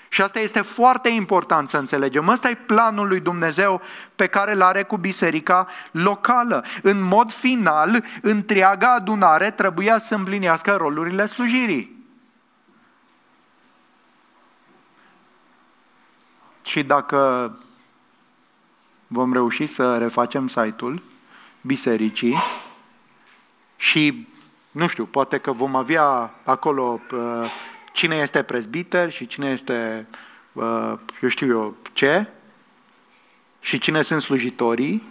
[0.09, 2.27] Și asta este foarte important să înțelegem.
[2.27, 3.81] Ăsta e planul lui Dumnezeu
[4.15, 6.65] pe care îl are cu biserica locală.
[6.81, 12.00] În mod final, întreaga adunare trebuia să împlinească rolurile slujirii.
[16.63, 17.51] Și dacă
[19.07, 21.01] vom reuși să refacem site-ul
[21.61, 22.37] bisericii
[23.75, 24.27] și,
[24.71, 27.51] nu știu, poate că vom avea acolo uh,
[27.93, 30.07] cine este prezbiter și cine este,
[30.53, 32.27] uh, eu știu eu, ce,
[33.59, 35.03] și cine sunt slujitorii,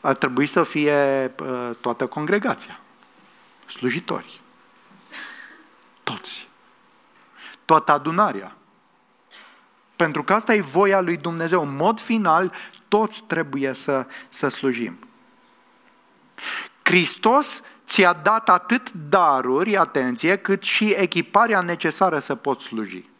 [0.00, 2.80] ar trebui să fie uh, toată congregația,
[3.66, 4.40] slujitori,
[6.02, 6.50] toți
[7.72, 8.56] toată adunarea.
[9.96, 11.62] Pentru că asta e voia lui Dumnezeu.
[11.62, 12.52] În mod final,
[12.88, 15.08] toți trebuie să, să slujim.
[16.82, 23.10] Hristos ți-a dat atât daruri, atenție, cât și echiparea necesară să poți sluji.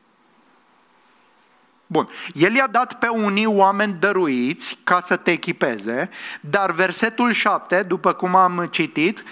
[1.86, 2.08] Bun.
[2.32, 6.10] El i-a dat pe unii oameni dăruiți ca să te echipeze,
[6.40, 9.24] dar versetul 7, după cum am citit,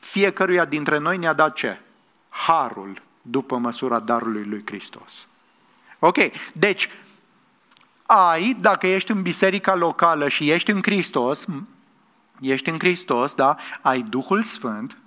[0.00, 1.80] fiecăruia dintre noi ne-a dat ce?
[2.28, 5.28] Harul după măsura darului lui Hristos.
[5.98, 6.16] Ok,
[6.52, 6.88] deci
[8.06, 11.44] ai, dacă ești în biserica locală și ești în Hristos,
[12.40, 14.98] ești în Hristos, da, ai Duhul Sfânt,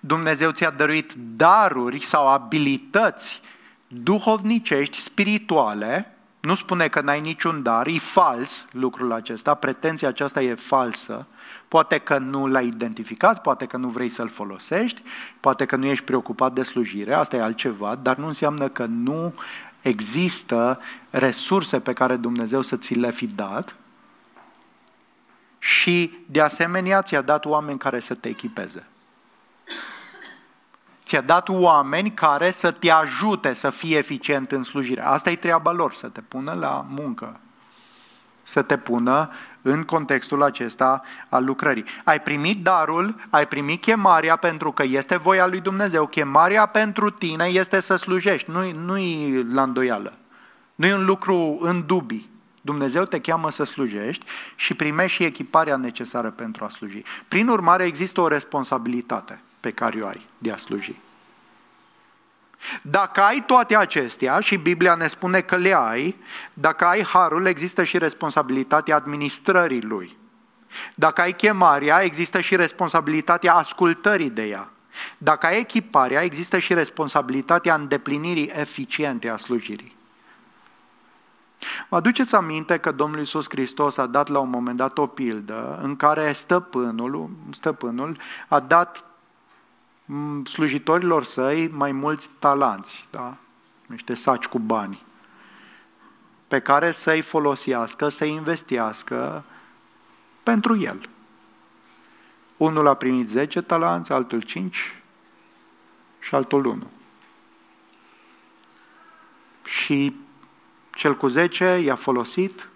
[0.00, 3.40] Dumnezeu ți-a dăruit daruri sau abilități
[3.86, 6.11] duhovnicești, spirituale,
[6.42, 11.26] nu spune că n-ai niciun dar, e fals lucrul acesta, pretenția aceasta e falsă,
[11.68, 15.02] poate că nu l-ai identificat, poate că nu vrei să-l folosești,
[15.40, 19.34] poate că nu ești preocupat de slujire, asta e altceva, dar nu înseamnă că nu
[19.80, 23.76] există resurse pe care Dumnezeu să ți le fi dat
[25.58, 28.86] și de asemenea ți-a dat oameni care să te echipeze.
[31.12, 35.00] Ți-a dat oameni care să te ajute să fii eficient în slujire.
[35.00, 37.40] Asta e treaba lor, să te pună la muncă.
[38.42, 39.30] Să te pună
[39.62, 41.84] în contextul acesta al lucrării.
[42.04, 46.06] Ai primit darul, ai primit chemarea pentru că este voia lui Dumnezeu.
[46.06, 50.12] Chemarea pentru tine este să slujești, nu-i, nu-i la îndoială.
[50.74, 52.30] Nu e un lucru în dubii.
[52.60, 54.24] Dumnezeu te cheamă să slujești
[54.56, 57.02] și primești și echiparea necesară pentru a sluji.
[57.28, 61.00] Prin urmare, există o responsabilitate pe care o ai de a sluji.
[62.82, 66.16] Dacă ai toate acestea, și Biblia ne spune că le ai,
[66.54, 70.16] dacă ai harul, există și responsabilitatea administrării lui.
[70.94, 74.68] Dacă ai chemarea, există și responsabilitatea ascultării de ea.
[75.18, 79.96] Dacă ai echiparea, există și responsabilitatea îndeplinirii eficiente a slujirii.
[81.88, 85.78] Vă aduceți aminte că Domnul Iisus Hristos a dat la un moment dat o pildă
[85.82, 88.16] în care stăpânul, stăpânul
[88.48, 89.04] a dat
[90.44, 93.36] slujitorilor săi mai mulți talanți, da?
[93.86, 95.02] niște saci cu bani,
[96.48, 99.44] pe care să-i folosească, să-i investească
[100.42, 101.08] pentru el.
[102.56, 105.02] Unul a primit 10 talanți, altul 5
[106.18, 106.86] și altul 1.
[109.64, 110.16] Și
[110.94, 112.68] cel cu 10 i-a folosit,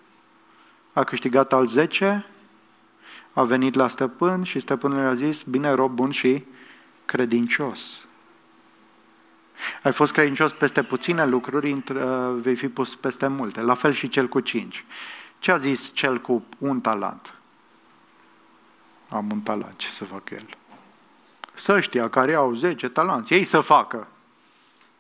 [0.92, 2.26] a câștigat al 10,
[3.32, 6.44] a venit la stăpân și stăpânul i-a zis, bine, rob bun și
[7.06, 8.06] credincios.
[9.82, 11.82] Ai fost credincios peste puține lucruri, uh,
[12.40, 13.60] vei fi pus peste multe.
[13.60, 14.84] La fel și cel cu cinci.
[15.38, 17.34] Ce a zis cel cu un talent?
[19.08, 20.46] Am un talent, ce să fac el?
[21.54, 24.08] Să ăștia care au 10 talanți, ei să facă.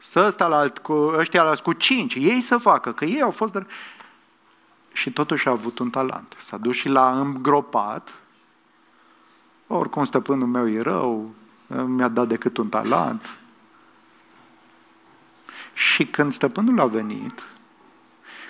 [0.00, 3.30] Să ăsta la alt, cu, ăștia la cu cinci, ei să facă, că ei au
[3.30, 3.52] fost...
[3.52, 3.66] De...
[4.92, 6.34] Și totuși a avut un talent.
[6.38, 8.14] S-a dus și l-a îngropat.
[9.66, 11.34] Oricum stăpânul meu e rău,
[11.66, 13.36] mi-a dat decât un talent.
[15.72, 17.42] Și când stăpânul a venit,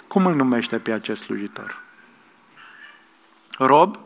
[0.06, 1.82] cum îl numește pe acest slujitor?
[3.58, 3.98] Rob,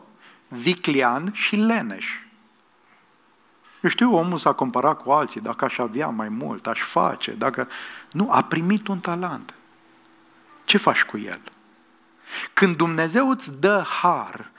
[0.47, 2.05] viclian și leneș.
[3.81, 7.67] Eu știu, omul s-a comparat cu alții, dacă aș avea mai mult, aș face, dacă...
[8.11, 9.53] Nu, a primit un talent.
[10.65, 11.41] Ce faci cu el?
[12.53, 14.51] Când Dumnezeu îți dă har,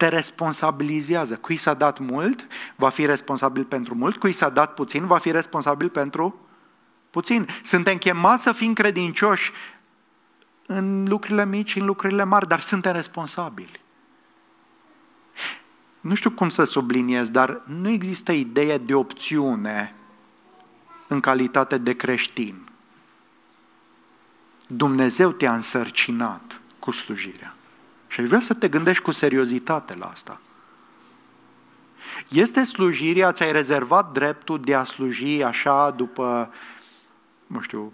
[0.00, 1.36] te responsabilizează.
[1.36, 5.30] Cui s-a dat mult, va fi responsabil pentru mult, cui s-a dat puțin, va fi
[5.30, 6.48] responsabil pentru
[7.10, 7.46] puțin.
[7.64, 9.52] Suntem chemați să fim credincioși
[10.66, 13.80] în lucrurile mici, în lucrurile mari, dar suntem responsabili.
[16.00, 19.94] Nu știu cum să subliniez, dar nu există idee de opțiune
[21.06, 22.68] în calitate de creștin.
[24.66, 27.54] Dumnezeu te-a însărcinat cu slujirea.
[28.10, 30.40] Și aș vrea să te gândești cu seriozitate la asta.
[32.28, 36.52] Este slujirea, ți-ai rezervat dreptul de a sluji așa după,
[37.46, 37.92] nu știu,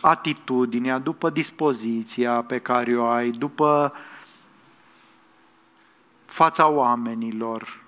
[0.00, 3.94] atitudinea, după dispoziția pe care o ai, după
[6.24, 7.82] fața oamenilor.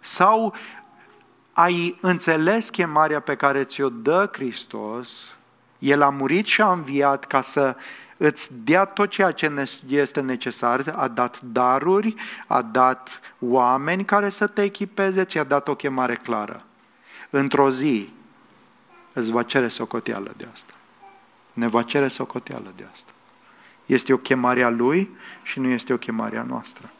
[0.00, 0.54] Sau
[1.52, 5.36] ai înțeles chemarea pe care ți-o dă Hristos,
[5.78, 7.76] El a murit și a înviat ca să
[8.16, 12.14] îți dea tot ceea ce este necesar, a dat daruri,
[12.46, 16.64] a dat oameni care să te echipeze, ți-a dat o chemare clară.
[17.30, 18.12] Într-o zi
[19.12, 20.72] îți va cere socoteală de asta.
[21.52, 23.10] Ne va cere socoteală de asta.
[23.86, 25.10] Este o chemare a Lui
[25.42, 26.90] și nu este o chemare a noastră.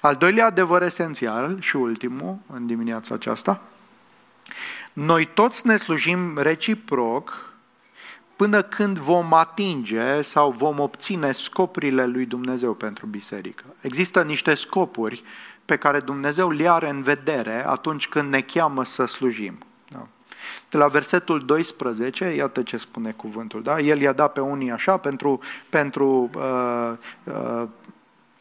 [0.00, 3.60] Al doilea adevăr esențial și ultimul în dimineața aceasta,
[4.92, 7.53] noi toți ne slujim reciproc
[8.36, 13.64] până când vom atinge sau vom obține scopurile lui Dumnezeu pentru biserică.
[13.80, 15.22] Există niște scopuri
[15.64, 19.58] pe care Dumnezeu le are în vedere atunci când ne cheamă să slujim.
[19.88, 20.06] Da.
[20.70, 23.62] De la versetul 12, iată ce spune cuvântul.
[23.62, 23.80] Da?
[23.80, 26.92] El i-a dat pe unii așa pentru, pentru uh,
[27.24, 27.68] uh,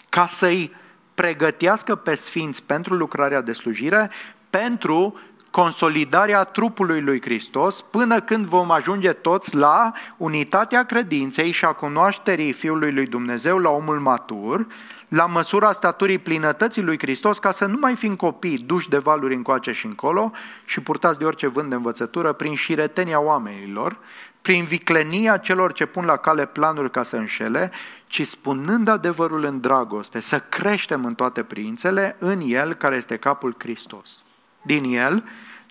[0.10, 0.72] ca să-i
[1.14, 4.12] pregătească pe sfinți pentru lucrarea de slujire,
[4.50, 5.20] pentru
[5.54, 12.52] consolidarea trupului lui Hristos până când vom ajunge toți la unitatea credinței și a cunoașterii
[12.52, 14.68] Fiului lui Dumnezeu la omul matur,
[15.08, 19.34] la măsura staturii plinătății lui Hristos, ca să nu mai fim copii duși de valuri
[19.34, 20.32] încoace și încolo
[20.66, 23.98] și purtați de orice vânt de învățătură prin șiretenia oamenilor,
[24.42, 27.72] prin viclenia celor ce pun la cale planuri ca să înșele,
[28.08, 33.56] ci spunând adevărul în dragoste, să creștem în toate priințele în El care este capul
[33.58, 34.24] Hristos.
[34.64, 35.24] Din El,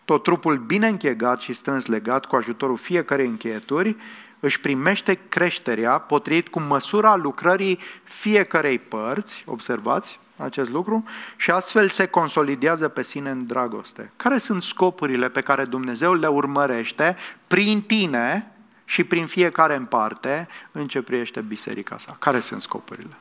[0.04, 3.96] tot trupul bine închegat și strâns legat cu ajutorul fiecarei încheieturi,
[4.40, 11.04] își primește creșterea potrivit cu măsura lucrării fiecarei părți, observați acest lucru,
[11.36, 14.12] și astfel se consolidează pe sine în dragoste.
[14.16, 17.16] Care sunt scopurile pe care Dumnezeu le urmărește
[17.46, 18.52] prin tine
[18.84, 22.16] și prin fiecare în parte în ce privește biserica sa?
[22.18, 23.16] Care sunt scopurile?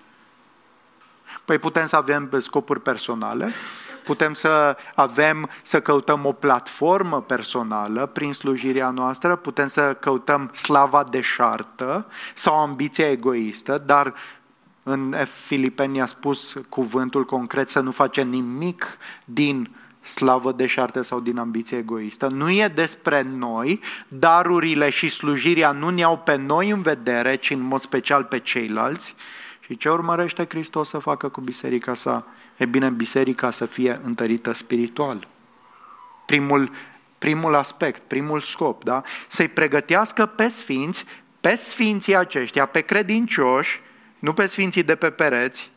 [1.45, 3.51] Păi putem să avem scopuri personale,
[4.03, 11.03] putem să avem, să căutăm o platformă personală prin slujirea noastră, putem să căutăm slava
[11.03, 14.13] deșartă sau ambiția egoistă, dar
[14.83, 19.69] în Filipeni a spus cuvântul concret să nu face nimic din
[20.01, 22.27] slavă deșartă sau din ambiție egoistă.
[22.27, 27.59] Nu e despre noi, darurile și slujirea nu ne-au pe noi în vedere, ci în
[27.59, 29.15] mod special pe ceilalți.
[29.61, 32.25] Și ce urmărește Hristos să facă cu biserica sa?
[32.57, 35.27] E bine, biserica să fie întărită spiritual.
[36.25, 36.71] Primul,
[37.17, 39.03] primul aspect, primul scop, da?
[39.27, 41.05] Să-i pregătească pe sfinți,
[41.41, 43.81] pe sfinții aceștia, pe credincioși,
[44.19, 45.71] nu pe sfinții de pe pereți,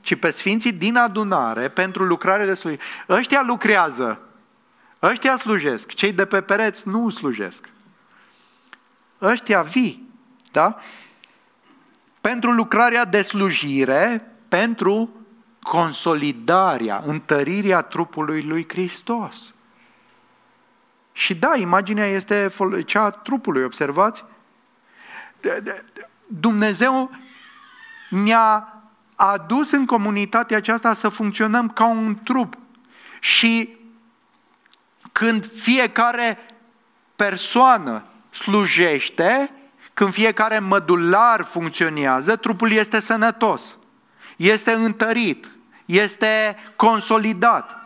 [0.00, 2.82] ci pe sfinții din adunare pentru lucrare de slujire.
[3.08, 4.20] Ăștia lucrează,
[5.02, 7.68] ăștia slujesc, cei de pe pereți nu slujesc.
[9.20, 10.08] Ăștia vii,
[10.52, 10.78] da?
[12.20, 15.10] Pentru lucrarea de slujire, pentru
[15.62, 19.54] consolidarea, întărirea trupului lui Hristos.
[21.12, 22.52] Și da, imaginea este
[22.84, 24.24] cea a trupului, observați?
[26.26, 27.10] Dumnezeu
[28.10, 28.82] ne-a
[29.14, 32.58] adus în comunitatea aceasta să funcționăm ca un trup.
[33.20, 33.76] Și
[35.12, 36.38] când fiecare
[37.16, 39.50] persoană slujește,
[39.98, 43.78] când fiecare mădular funcționează, trupul este sănătos,
[44.36, 45.50] este întărit,
[45.84, 47.76] este consolidat.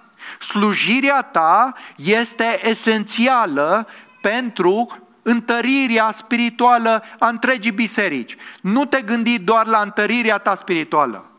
[0.40, 3.86] Slujirea ta este esențială
[4.20, 8.36] pentru întărirea spirituală a întregii biserici.
[8.60, 11.30] Nu te gândi doar la întărirea ta spirituală.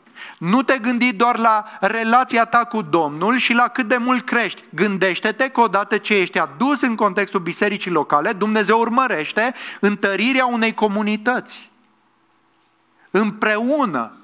[0.43, 4.63] Nu te gândi doar la relația ta cu Domnul și la cât de mult crești.
[4.69, 11.71] Gândește-te că odată ce ești adus în contextul bisericii locale, Dumnezeu urmărește întărirea unei comunități.
[13.11, 14.17] Împreună.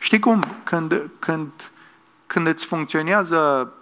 [0.00, 0.44] Știi cum?
[0.64, 1.70] Când, când,
[2.26, 3.72] când îți funcționează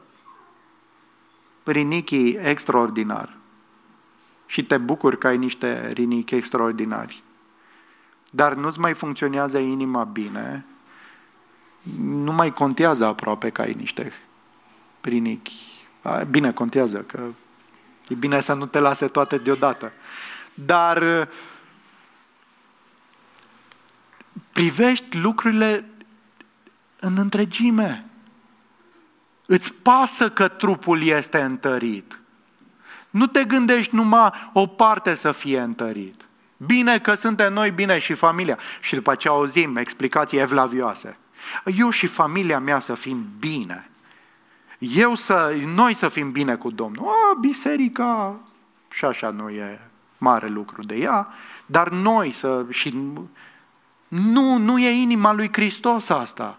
[1.64, 3.36] rinichii extraordinar
[4.46, 7.22] și te bucuri că ai niște rinichi extraordinari,
[8.34, 10.64] dar nu-ți mai funcționează inima bine,
[11.98, 14.12] nu mai contează aproape că ai niște
[15.00, 15.52] rinichi.
[16.30, 17.20] Bine, contează, că
[18.08, 19.92] e bine să nu te lase toate deodată.
[20.54, 21.28] Dar
[24.52, 25.88] privești lucrurile
[27.00, 28.04] în întregime.
[29.46, 32.18] Îți pasă că trupul este întărit.
[33.10, 36.24] Nu te gândești numai o parte să fie întărit.
[36.66, 38.58] Bine că suntem noi bine și familia.
[38.80, 41.16] Și după ce auzim explicații evlavioase.
[41.76, 43.90] Eu și familia mea să fim bine.
[44.78, 47.06] Eu să, noi să fim bine cu Domnul.
[47.06, 48.40] A, biserica
[48.90, 49.80] și așa nu e
[50.18, 51.28] mare lucru de ea,
[51.66, 52.98] dar noi să și
[54.08, 56.58] nu, nu e inima lui Hristos asta.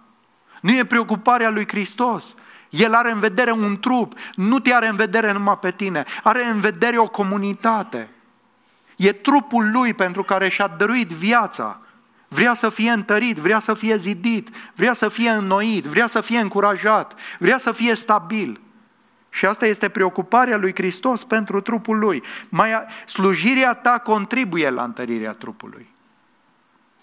[0.61, 2.35] Nu e preocuparea lui Hristos.
[2.69, 6.45] El are în vedere un trup, nu te are în vedere numai pe tine, are
[6.45, 8.09] în vedere o comunitate.
[8.95, 11.79] E trupul lui pentru care și-a dăruit viața.
[12.27, 16.39] Vrea să fie întărit, vrea să fie zidit, vrea să fie înnoit, vrea să fie
[16.39, 18.59] încurajat, vrea să fie stabil.
[19.29, 22.23] Și asta este preocuparea lui Hristos pentru trupul lui.
[22.49, 22.69] Mai,
[23.05, 25.93] slujirea ta contribuie la întărirea trupului.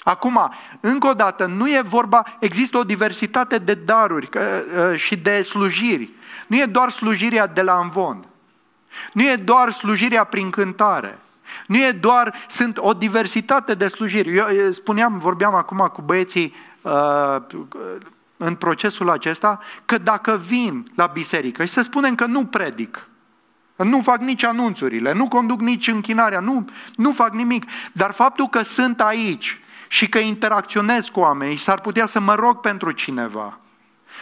[0.02, 4.28] Acum, încă o dată, nu e vorba, există o diversitate de daruri
[4.76, 6.10] ă, și de slujiri.
[6.46, 8.24] Nu e doar slujirea de la învon.
[9.12, 11.18] Nu e doar slujirea prin cântare.
[11.66, 14.36] Nu e doar, sunt o diversitate de slujiri.
[14.36, 17.36] Eu spuneam, vorbeam acum cu băieții uh,
[18.36, 23.06] în procesul acesta, că dacă vin la biserică și să spunem că nu predic,
[23.76, 26.64] nu fac nici anunțurile, nu conduc nici închinarea, nu,
[26.96, 32.06] nu fac nimic, dar faptul că sunt aici și că interacționez cu oamenii, s-ar putea
[32.06, 33.58] să mă rog pentru cineva,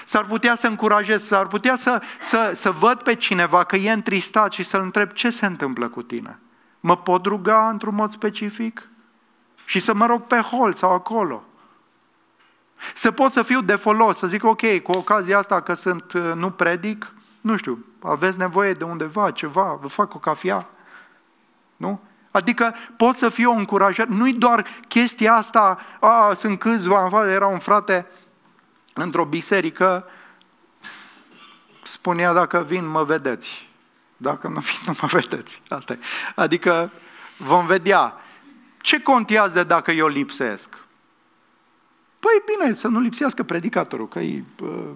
[0.05, 4.53] s-ar putea să încurajez, s-ar putea să, să, să văd pe cineva că e întristat
[4.53, 6.39] și să-l întreb ce se întâmplă cu tine.
[6.81, 8.89] Mă pot ruga într-un mod specific?
[9.65, 11.43] Și să mă rog pe hol sau acolo.
[12.95, 16.51] Să pot să fiu de folos, să zic, ok, cu ocazia asta că sunt, nu
[16.51, 20.69] predic, nu știu, aveți nevoie de undeva, ceva, vă fac o cafea,
[21.77, 22.01] nu?
[22.31, 24.09] Adică pot să fiu încurajat.
[24.09, 28.07] Nu-i doar chestia asta, a, sunt câțiva, era un frate
[28.95, 30.05] într-o biserică,
[31.83, 33.70] spunea dacă vin mă vedeți.
[34.23, 35.63] Dacă nu fi, nu mă vedeți.
[35.69, 35.99] Asta e.
[36.35, 36.93] Adică
[37.37, 38.15] vom vedea
[38.81, 40.69] ce contează dacă eu lipsesc.
[42.19, 44.91] Păi bine, să nu lipsească predicatorul, că e, uh,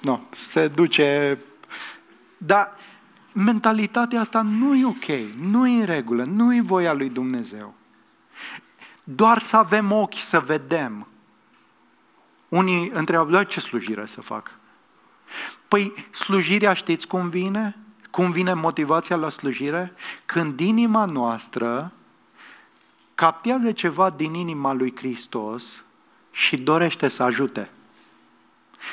[0.00, 1.38] nu, se duce...
[2.36, 2.72] Dar
[3.34, 7.74] mentalitatea asta nu e ok, nu e în regulă, nu e voia lui Dumnezeu.
[9.04, 11.06] Doar să avem ochi să vedem.
[12.48, 14.50] Unii întreabă, ce slujire să fac?
[15.68, 17.76] Păi slujirea știți cum vine?
[18.12, 19.92] Cum vine motivația la slujire?
[20.24, 21.92] Când inima noastră
[23.14, 25.84] captează ceva din inima lui Hristos
[26.30, 27.70] și dorește să ajute.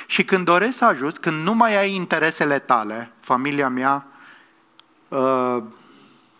[0.08, 4.08] Și când dorești să ajuți, când nu mai ai interesele tale, familia mea,
[5.08, 5.64] uh,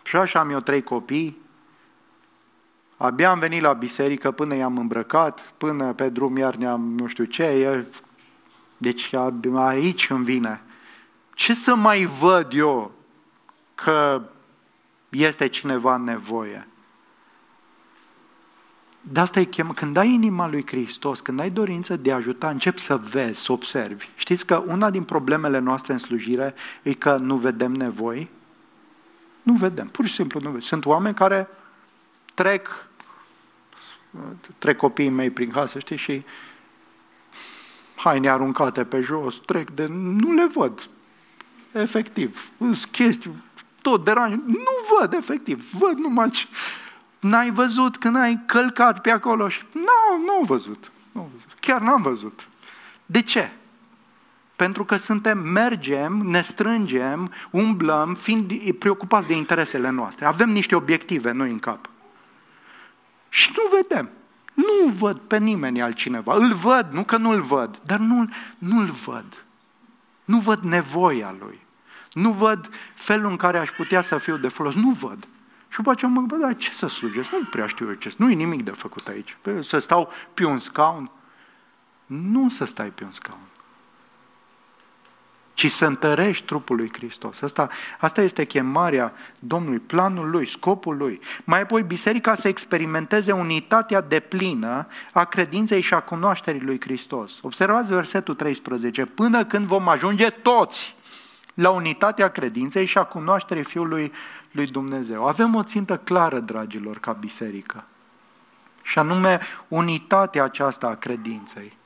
[0.02, 1.36] și așa am eu trei copii,
[2.96, 7.24] abia am venit la biserică până i-am îmbrăcat, până pe drum iar ne-am nu știu
[7.24, 7.86] ce,
[8.76, 9.10] deci
[9.54, 10.62] aici îmi vine.
[11.40, 12.92] Ce să mai văd eu
[13.74, 14.22] că
[15.08, 16.66] este cineva în nevoie?
[19.00, 19.72] De asta e chem.
[19.72, 23.52] Când ai inima lui Hristos, când ai dorință de a ajuta, încep să vezi, să
[23.52, 24.08] observi.
[24.16, 28.30] Știți că una din problemele noastre în slujire e că nu vedem nevoi?
[29.42, 30.60] Nu vedem, pur și simplu nu vedem.
[30.60, 31.48] Sunt oameni care
[32.34, 32.88] trec,
[34.58, 36.24] trec copiii mei prin casă, știi, și
[37.96, 39.86] haine aruncate pe jos, trec de...
[39.90, 40.88] nu le văd.
[41.72, 42.50] Efectiv.
[42.58, 43.30] Sunt chestii,
[43.82, 44.32] tot deranj.
[44.46, 45.70] Nu văd, efectiv.
[45.72, 46.46] Văd numai ce
[47.20, 49.62] N-ai văzut când ai călcat pe acolo și...
[49.72, 50.92] Nu, nu am văzut.
[51.12, 51.56] Nu văzut.
[51.60, 52.48] Chiar n-am văzut.
[53.06, 53.52] De ce?
[54.56, 60.24] Pentru că suntem, mergem, ne strângem, umblăm, fiind preocupați de interesele noastre.
[60.24, 61.88] Avem niște obiective noi în cap.
[63.28, 64.10] Și nu vedem.
[64.54, 66.34] Nu văd pe nimeni altcineva.
[66.34, 69.44] Îl văd, nu că nu-l văd, dar nu, nu-l văd.
[70.30, 71.60] Nu văd nevoia lui.
[72.12, 74.74] Nu văd felul în care aș putea să fiu de folos.
[74.74, 75.28] Nu văd.
[75.68, 77.30] Și după aceea mă gândesc, da, ce să slujesc?
[77.30, 79.36] Nu prea știu eu ce Nu e nimic de făcut aici.
[79.60, 81.10] Să stau pe un scaun?
[82.06, 83.38] Nu să stai pe un scaun.
[85.60, 87.42] Ci să întărești trupul lui Hristos.
[87.42, 91.20] Asta, asta este chemarea Domnului, planul lui, scopul lui.
[91.44, 97.38] Mai apoi, biserica să experimenteze unitatea deplină a credinței și a cunoașterii lui Hristos.
[97.42, 99.04] Observați versetul 13.
[99.04, 100.96] Până când vom ajunge toți
[101.54, 104.12] la unitatea credinței și a cunoașterii Fiului
[104.50, 105.26] lui Dumnezeu.
[105.26, 107.84] Avem o țintă clară, dragilor, ca biserică.
[108.82, 111.78] Și anume unitatea aceasta a credinței.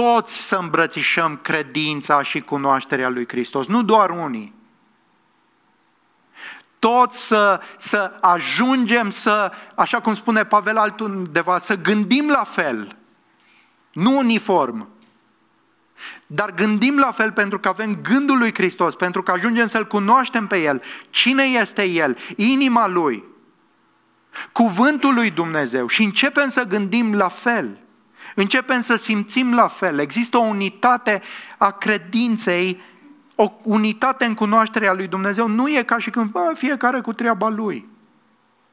[0.00, 4.54] Toți să îmbrățișăm credința și cunoașterea lui Hristos, nu doar unii.
[6.78, 12.96] Toți să, să ajungem să, așa cum spune Pavel altundeva, să gândim la fel,
[13.92, 14.88] nu uniform,
[16.26, 20.46] dar gândim la fel pentru că avem gândul lui Hristos, pentru că ajungem să-L cunoaștem
[20.46, 20.82] pe El.
[21.10, 22.16] Cine este El?
[22.36, 23.24] Inima Lui.
[24.52, 25.86] Cuvântul lui Dumnezeu.
[25.86, 27.78] Și începem să gândim la fel.
[28.34, 29.98] Începem să simțim la fel.
[29.98, 31.22] Există o unitate
[31.58, 32.80] a credinței,
[33.34, 35.48] o unitate în cunoașterea lui Dumnezeu.
[35.48, 37.88] Nu e ca și când bă, fiecare cu treaba lui.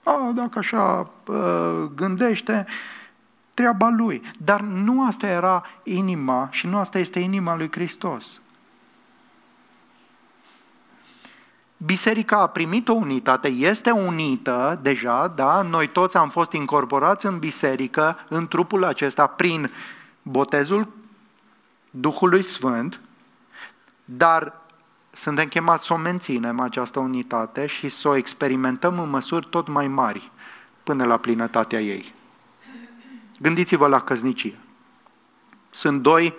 [0.04, 2.66] A, dacă așa bă, gândește,
[3.54, 4.22] treaba lui.
[4.38, 8.42] Dar nu asta era inima și nu asta este inima lui Hristos.
[11.86, 15.62] Biserica a primit o unitate, este unită deja, da?
[15.62, 19.72] Noi toți am fost incorporați în biserică, în trupul acesta, prin
[20.22, 20.88] botezul
[21.90, 23.02] Duhului Sfânt,
[24.06, 24.54] dar
[25.12, 29.88] suntem chemați să o menținem această unitate și să o experimentăm în măsuri tot mai
[29.88, 30.32] mari
[30.84, 32.14] până la plinătatea ei.
[33.40, 34.58] Gândiți-vă la căsnicie.
[35.70, 36.34] Sunt doi,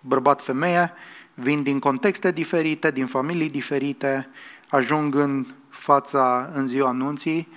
[0.00, 0.92] bărbat-femeie,
[1.34, 4.28] vin din contexte diferite, din familii diferite,
[4.68, 7.48] ajung în fața, în ziua anunții,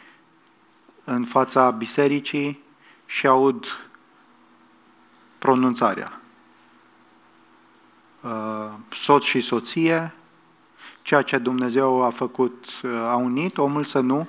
[1.03, 2.63] în fața bisericii
[3.05, 3.65] și aud
[5.39, 6.19] pronunțarea.
[8.21, 10.13] Uh, soț și soție,
[11.01, 14.28] ceea ce Dumnezeu a făcut, uh, a unit, omul să nu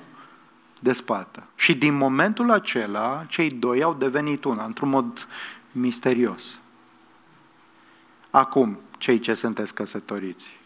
[0.79, 1.43] despartă.
[1.55, 5.27] Și din momentul acela, cei doi au devenit una, într-un mod
[5.71, 6.59] misterios.
[8.29, 10.59] Acum, cei ce sunteți căsătoriți,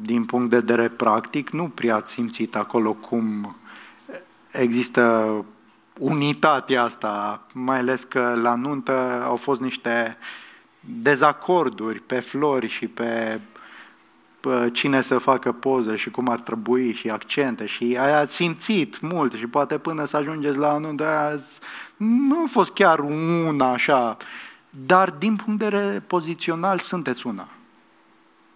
[0.00, 3.56] din punct de vedere practic, nu prea ați simțit acolo cum
[4.52, 5.34] există
[5.98, 10.16] unitatea asta, mai ales că la nuntă au fost niște
[10.80, 13.40] dezacorduri pe flori și pe
[14.72, 19.46] cine să facă poză și cum ar trebui și accente și aia simțit mult și
[19.46, 21.58] poate până să ajungeți la anul de azi
[21.96, 24.16] nu a fost chiar una așa,
[24.86, 27.48] dar din punct de vedere pozițional sunteți una.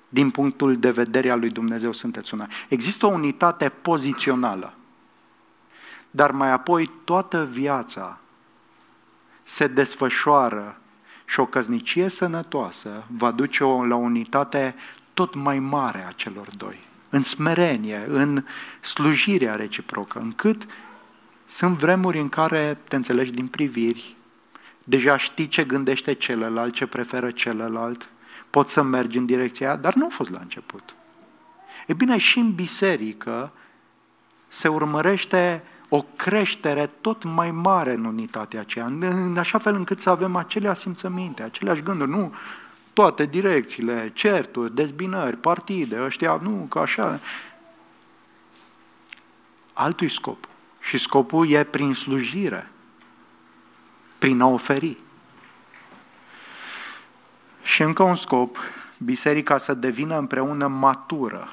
[0.09, 2.49] din punctul de vedere al lui Dumnezeu sunteți una.
[2.69, 4.75] Există o unitate pozițională,
[6.11, 8.19] dar mai apoi toată viața
[9.43, 10.81] se desfășoară
[11.25, 14.75] și o căznicie sănătoasă va duce -o la o unitate
[15.14, 18.45] tot mai mare a celor doi, în smerenie, în
[18.81, 20.66] slujirea reciprocă, încât
[21.47, 24.16] sunt vremuri în care te înțelegi din priviri,
[24.89, 28.09] deja știi ce gândește celălalt, ce preferă celălalt,
[28.51, 30.95] poți să mergi în direcția aia, dar nu a fost la început.
[31.86, 33.53] E bine, și în biserică
[34.49, 40.11] se urmărește o creștere tot mai mare în unitatea aceea, în așa fel încât să
[40.11, 42.34] avem aceleași simțăminte, aceleași gânduri, nu
[42.93, 47.20] toate direcțiile, certuri, dezbinări, partide, ăștia, nu, că așa.
[49.72, 50.49] Altui scop.
[50.80, 52.70] Și scopul e prin slujire,
[54.19, 54.97] prin a oferi.
[57.62, 58.59] Și încă un scop,
[58.99, 61.53] biserica să devină împreună matură,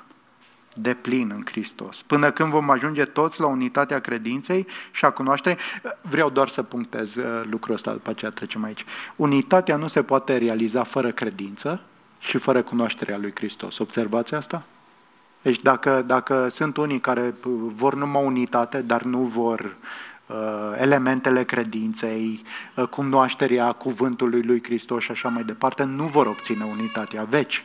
[0.77, 2.01] de plin în Hristos.
[2.01, 5.57] Până când vom ajunge toți la unitatea credinței și a cunoașterii,
[6.01, 8.85] vreau doar să punctez uh, lucrul ăsta, după aceea trecem aici.
[9.15, 11.81] Unitatea nu se poate realiza fără credință
[12.19, 13.77] și fără cunoașterea lui Hristos.
[13.77, 14.63] Observați asta?
[15.41, 17.33] Deci dacă, dacă sunt unii care
[17.75, 20.14] vor numai unitate, dar nu vor uh,
[20.77, 22.43] elementele credinței,
[22.75, 27.63] uh, cunoașterea cuvântului lui Hristos și așa mai departe, nu vor obține unitatea veci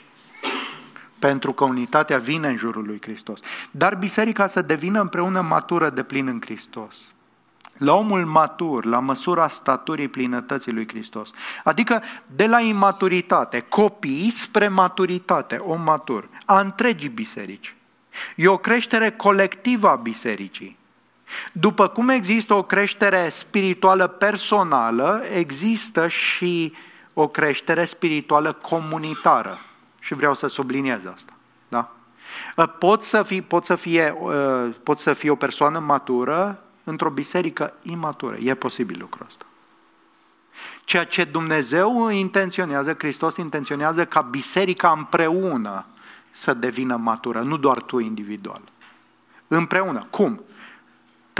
[1.18, 3.40] pentru că unitatea vine în jurul lui Hristos.
[3.70, 7.12] Dar biserica să devină împreună matură de plin în Hristos.
[7.76, 11.30] La omul matur, la măsura staturii plinătății lui Hristos.
[11.64, 17.74] Adică de la imaturitate, copii spre maturitate, om matur, a întregii biserici.
[18.36, 20.78] E o creștere colectivă a bisericii.
[21.53, 26.74] După cum există o creștere spirituală personală, există și
[27.14, 29.59] o creștere spirituală comunitară.
[30.01, 31.33] Și vreau să subliniez asta.
[31.68, 31.91] Da?
[32.57, 37.11] Ă, pot să, fii, pot, să fie, ă, pot să fie o persoană matură într-o
[37.11, 38.37] biserică imatură.
[38.37, 39.45] E posibil lucrul ăsta.
[40.85, 45.85] Ceea ce Dumnezeu intenționează, Hristos intenționează ca biserica împreună
[46.31, 48.62] să devină matură, nu doar tu individual.
[49.49, 50.07] Împreună.
[50.11, 50.41] Cum?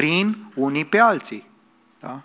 [0.01, 1.49] Prin unii pe alții.
[2.01, 2.23] Da?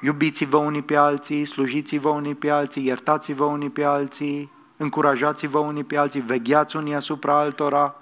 [0.00, 5.96] Iubiți-vă unii pe alții, slujiți-vă unii pe alții, iertați-vă unii pe alții, încurajați-vă unii pe
[5.96, 7.94] alții, vegheați unii asupra altora,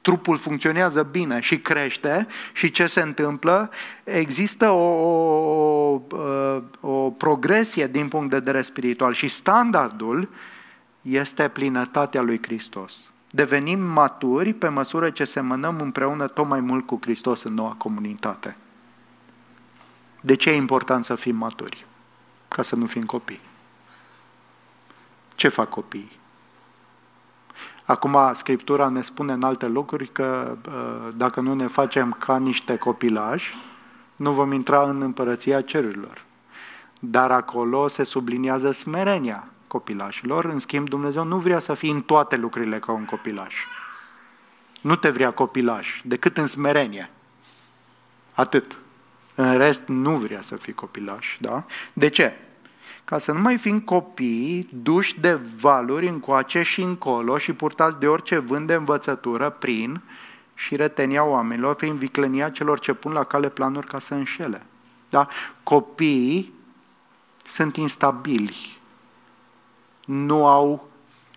[0.00, 3.70] trupul funcționează bine și crește și ce se întâmplă?
[4.04, 4.88] Există o,
[5.92, 6.00] o,
[6.80, 10.28] o progresie din punct de vedere spiritual și standardul
[11.02, 13.12] este plinătatea lui Hristos.
[13.34, 18.56] Devenim maturi pe măsură ce semănăm împreună tot mai mult cu Hristos în noua comunitate.
[20.20, 21.86] De ce e important să fim maturi?
[22.48, 23.40] Ca să nu fim copii.
[25.34, 26.18] Ce fac copiii?
[27.84, 32.76] Acum, Scriptura ne spune în alte locuri că uh, dacă nu ne facem ca niște
[32.76, 33.54] copilași,
[34.16, 36.24] nu vom intra în împărăția cerurilor.
[37.00, 40.44] Dar acolo se subliniază smerenia copilașilor.
[40.44, 43.54] În schimb, Dumnezeu nu vrea să fii în toate lucrurile ca un copilaș.
[44.80, 47.10] Nu te vrea copilaș, decât în smerenie.
[48.32, 48.76] Atât.
[49.34, 51.36] În rest, nu vrea să fii copilaș.
[51.40, 51.64] Da?
[51.92, 52.36] De ce?
[53.04, 58.06] ca să nu mai fim copii duși de valuri încoace și încolo și purtați de
[58.06, 60.00] orice vânt de învățătură prin
[60.54, 64.62] și retenia oamenilor, prin viclenia celor ce pun la cale planuri ca să înșele.
[65.08, 65.28] Da?
[65.62, 66.52] Copiii
[67.46, 68.78] sunt instabili,
[70.06, 70.88] nu au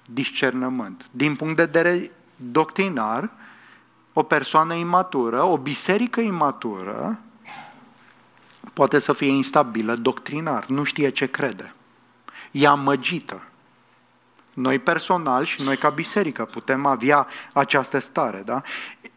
[0.06, 1.08] discernământ.
[1.12, 3.30] Din punct de vedere doctrinar,
[4.14, 7.20] o persoană imatură, o biserică imatură,
[8.74, 11.74] poate să fie instabilă doctrinar, nu știe ce crede.
[12.52, 13.42] E amăgită.
[14.54, 18.42] Noi personal și noi ca biserică putem avea această stare.
[18.46, 18.62] Da?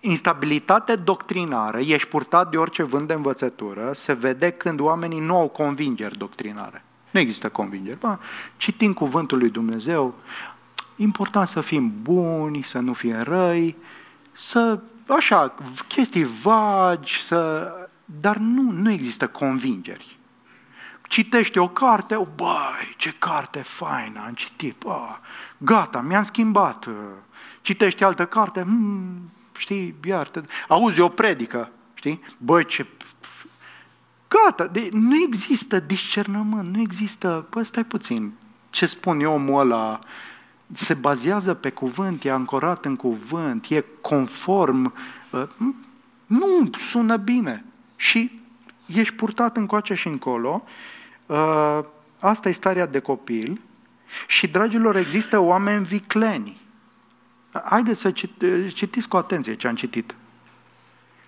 [0.01, 5.49] Instabilitate doctrinară, ești purtat de orice vânt de învățătură, se vede când oamenii nu au
[5.49, 6.85] convingeri doctrinare.
[7.11, 7.99] Nu există convingeri.
[7.99, 8.21] Ba,
[8.57, 10.15] citim cuvântul lui Dumnezeu,
[10.97, 13.77] important să fim buni, să nu fim răi,
[14.33, 15.55] să, așa,
[15.89, 17.73] chestii vagi, să
[18.21, 20.19] dar nu, nu există convingeri.
[21.03, 25.01] Citește o carte, o, băi, ce carte faină, am citit, bă,
[25.59, 26.89] gata, mi-am schimbat.
[27.61, 32.87] Citește altă carte, hmm, știi, iartă, auzi o predică, știi, băi, ce...
[34.31, 38.33] Gata, de, nu există discernământ, nu există, bă, stai puțin,
[38.71, 39.99] ce spune omul ăla,
[40.73, 44.95] se bazează pe cuvânt, e ancorat în cuvânt, e conform,
[45.31, 45.49] uh,
[46.27, 47.65] nu sună bine
[47.97, 48.41] și
[48.87, 50.63] ești purtat încoace și încolo.
[51.27, 51.81] Uh,
[52.19, 53.61] asta e starea de copil.
[54.27, 56.61] Și, dragilor, există oameni vicleni.
[57.65, 58.11] Haideți să
[58.73, 60.15] citiți cu atenție ce am citit.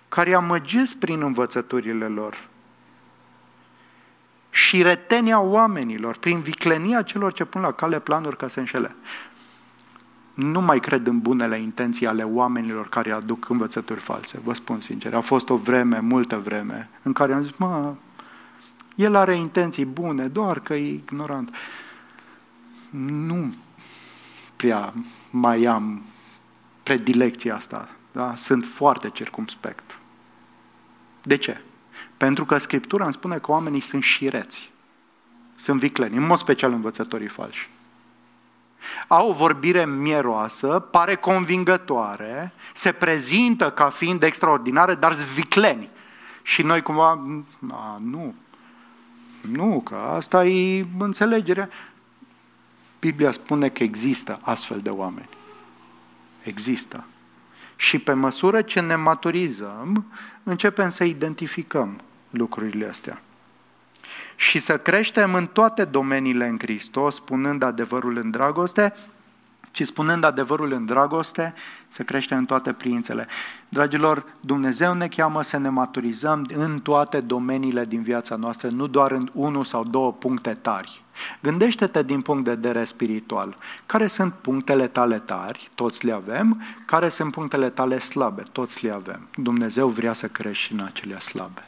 [0.09, 2.51] Care amăgesc prin învățăturile lor
[4.53, 8.95] și retenia oamenilor, prin viclenia celor ce pun la cale planuri ca să înșele.
[10.33, 15.13] Nu mai cred în bunele intenții ale oamenilor care aduc învățături false, vă spun sincer.
[15.13, 17.93] A fost o vreme, multă vreme, în care am zis, mă,
[18.95, 21.55] el are intenții bune, doar că e ignorant.
[22.99, 23.53] Nu
[24.55, 24.93] prea
[25.29, 26.01] mai am
[26.83, 27.89] predilecția asta.
[28.11, 28.35] Da?
[28.35, 29.97] Sunt foarte circumspect.
[31.21, 31.61] De ce?
[32.17, 34.71] Pentru că Scriptura îmi spune că oamenii sunt șireți,
[35.55, 37.69] sunt vicleni, în mod special învățătorii falși.
[39.07, 45.89] Au o vorbire mieroasă, pare convingătoare, se prezintă ca fiind extraordinare, dar sunt vicleni.
[46.41, 47.09] Și noi cumva,
[47.71, 48.35] a, nu,
[49.41, 51.69] nu, că asta e înțelegerea.
[52.99, 55.29] Biblia spune că există astfel de oameni.
[56.43, 57.03] Există.
[57.75, 60.05] Și pe măsură ce ne maturizăm,
[60.43, 63.21] începem să identificăm lucrurile astea.
[64.35, 68.93] Și să creștem în toate domeniile în Hristos, spunând adevărul în dragoste,
[69.73, 71.53] ci spunând adevărul în dragoste,
[71.87, 73.27] să creștem în toate priințele.
[73.69, 79.11] Dragilor, Dumnezeu ne cheamă să ne maturizăm în toate domeniile din viața noastră, nu doar
[79.11, 81.03] în unul sau două puncte tari.
[81.41, 83.57] Gândește-te din punct de vedere spiritual.
[83.85, 85.69] Care sunt punctele tale tari?
[85.75, 86.61] Toți le avem.
[86.85, 88.43] Care sunt punctele tale slabe?
[88.51, 89.27] Toți le avem.
[89.35, 91.67] Dumnezeu vrea să crești în acelea slabe.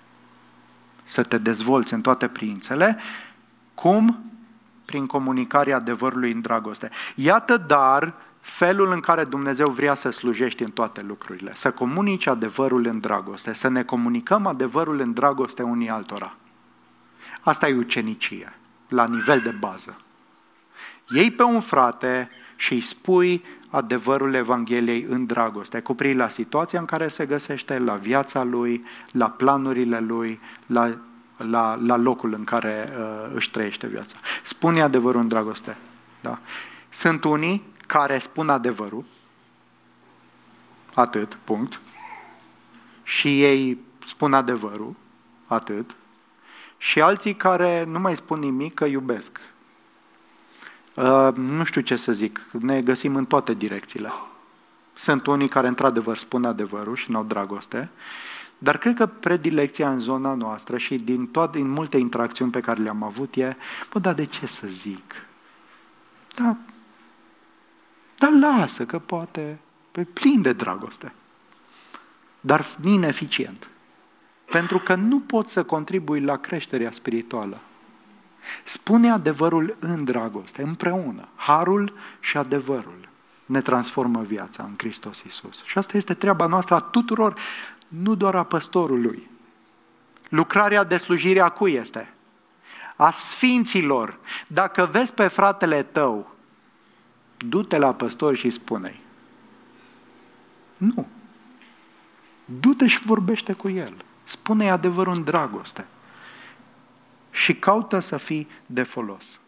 [1.04, 2.98] Să te dezvolți în toate priințele.
[3.74, 4.35] Cum?
[4.86, 6.90] Prin comunicarea adevărului în dragoste.
[7.16, 11.52] Iată dar felul în care Dumnezeu vrea să slujești în toate lucrurile.
[11.54, 13.54] Să comunici adevărul în dragoste.
[13.54, 16.36] Să ne comunicăm adevărul în dragoste unii altora.
[17.42, 18.54] Asta e ucenicie
[18.88, 19.98] la nivel de bază.
[21.10, 26.86] Iei pe un frate și îi spui adevărul Evangheliei în dragoste, cu la situația în
[26.86, 30.98] care se găsește, la viața lui, la planurile lui, la,
[31.38, 34.18] la, la locul în care uh, își trăiește viața.
[34.44, 35.78] Spune adevărul în dragoste.
[36.22, 36.40] Da?
[36.90, 39.06] Sunt unii care spun adevărul,
[40.94, 41.82] atât, punct,
[43.04, 44.96] și ei spun adevărul,
[45.46, 45.96] atât,
[46.78, 49.40] și alții care nu mai spun nimic că iubesc.
[50.94, 54.12] Uh, nu știu ce să zic, ne găsim în toate direcțiile.
[54.94, 57.90] Sunt unii care într-adevăr spun adevărul și n-au dragoste,
[58.58, 62.82] dar cred că predilecția în zona noastră și din, toate, din multe interacțiuni pe care
[62.82, 63.56] le-am avut e,
[63.94, 65.26] bă, dar de ce să zic?
[66.36, 66.56] Da,
[68.18, 69.60] dar lasă că poate,
[69.92, 71.14] pe plin de dragoste,
[72.42, 73.70] dar ineficient.
[74.46, 77.60] Pentru că nu poți să contribui la creșterea spirituală.
[78.64, 81.28] Spune adevărul în dragoste, împreună.
[81.36, 83.10] Harul și adevărul
[83.46, 85.64] ne transformă viața în Hristos Iisus.
[85.64, 87.40] Și asta este treaba noastră a tuturor,
[87.88, 89.30] nu doar a păstorului.
[90.30, 92.14] Lucrarea de slujire a cui este?
[92.96, 94.18] A sfinților.
[94.48, 96.36] Dacă vezi pe fratele tău,
[97.38, 99.00] du-te la păstor și spune-i.
[100.78, 101.08] Nu.
[102.46, 103.94] Du-te și vorbește cu el.
[104.24, 105.86] Spune-i adevărul în dragoste.
[107.32, 109.40] Și caută să fii de folos.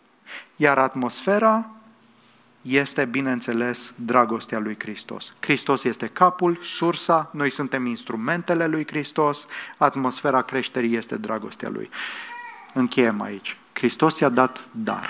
[0.55, 1.69] Iar atmosfera
[2.67, 5.33] este, bineînțeles, dragostea lui Hristos.
[5.39, 9.45] Hristos este capul, sursa, noi suntem instrumentele lui Hristos,
[9.77, 11.89] atmosfera creșterii este dragostea lui.
[12.73, 13.57] Încheiem aici.
[13.73, 15.09] Hristos ți-a dat dar,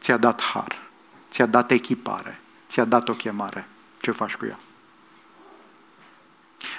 [0.00, 0.82] ți-a dat har,
[1.30, 3.68] ți-a dat echipare, ți-a dat o chemare.
[4.00, 4.58] Ce faci cu ea?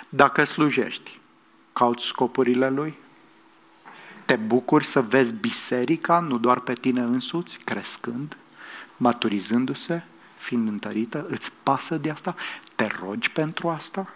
[0.09, 1.19] Dacă slujești,
[1.73, 2.97] cauți scopurile lui?
[4.25, 8.37] Te bucuri să vezi biserica, nu doar pe tine însuți, crescând,
[8.97, 10.03] maturizându-se,
[10.37, 11.25] fiind întărită?
[11.27, 12.35] Îți pasă de asta?
[12.75, 14.13] Te rogi pentru asta?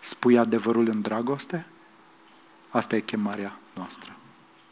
[0.00, 1.66] Spui adevărul în dragoste?
[2.68, 4.12] Asta e chemarea noastră.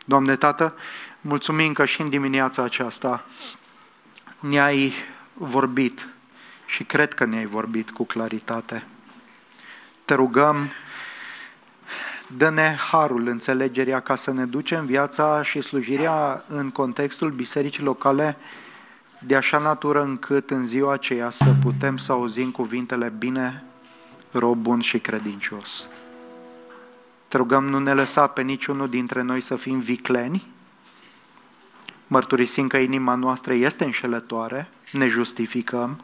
[0.04, 0.74] Doamne Tată,
[1.20, 3.24] mulțumim că și în dimineața aceasta
[4.40, 4.92] ne-ai
[5.32, 6.08] vorbit
[6.66, 8.86] și cred că ne-ai vorbit cu claritate.
[10.04, 10.70] Te rugăm
[12.26, 18.36] Dă-ne harul, înțelegerea ca să ne ducem viața și slujirea în contextul bisericii locale
[19.26, 23.64] de așa natură încât în ziua aceea să putem să auzim cuvintele bine,
[24.32, 25.88] rob bun și credincios.
[27.28, 30.46] Te rugăm, nu ne lăsa pe niciunul dintre noi să fim vicleni,
[32.06, 36.00] mărturisim că inima noastră este înșelătoare, ne justificăm,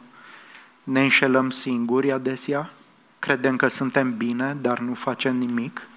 [0.83, 2.69] ne înșelăm singuri adesea,
[3.19, 5.87] credem că suntem bine, dar nu facem nimic.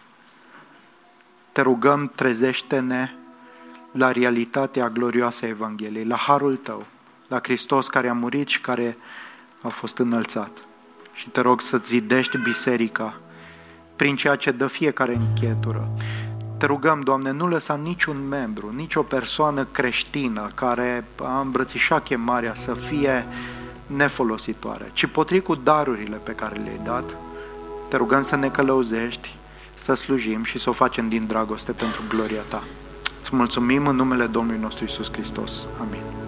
[1.52, 3.14] Te rugăm, trezește-ne
[3.90, 6.86] la realitatea glorioasă a Evangheliei, la harul Tău,
[7.28, 8.96] la Hristos care a murit și care
[9.62, 10.50] a fost înălțat.
[11.12, 13.20] Și te rog să zidești biserica
[13.96, 15.88] prin ceea ce dă fiecare închetură.
[16.58, 22.74] Te rugăm, Doamne, nu lăsa niciun membru, nicio persoană creștină care a îmbrățișat chemarea să
[22.74, 23.26] fie
[23.86, 27.16] nefolositoare, ci potrivit cu darurile pe care le-ai dat,
[27.88, 29.36] te rugăm să ne călăuzești,
[29.74, 32.62] să slujim și să o facem din dragoste pentru gloria Ta.
[33.20, 35.66] Îți mulțumim în numele Domnului nostru Isus Hristos.
[35.80, 36.25] Amin.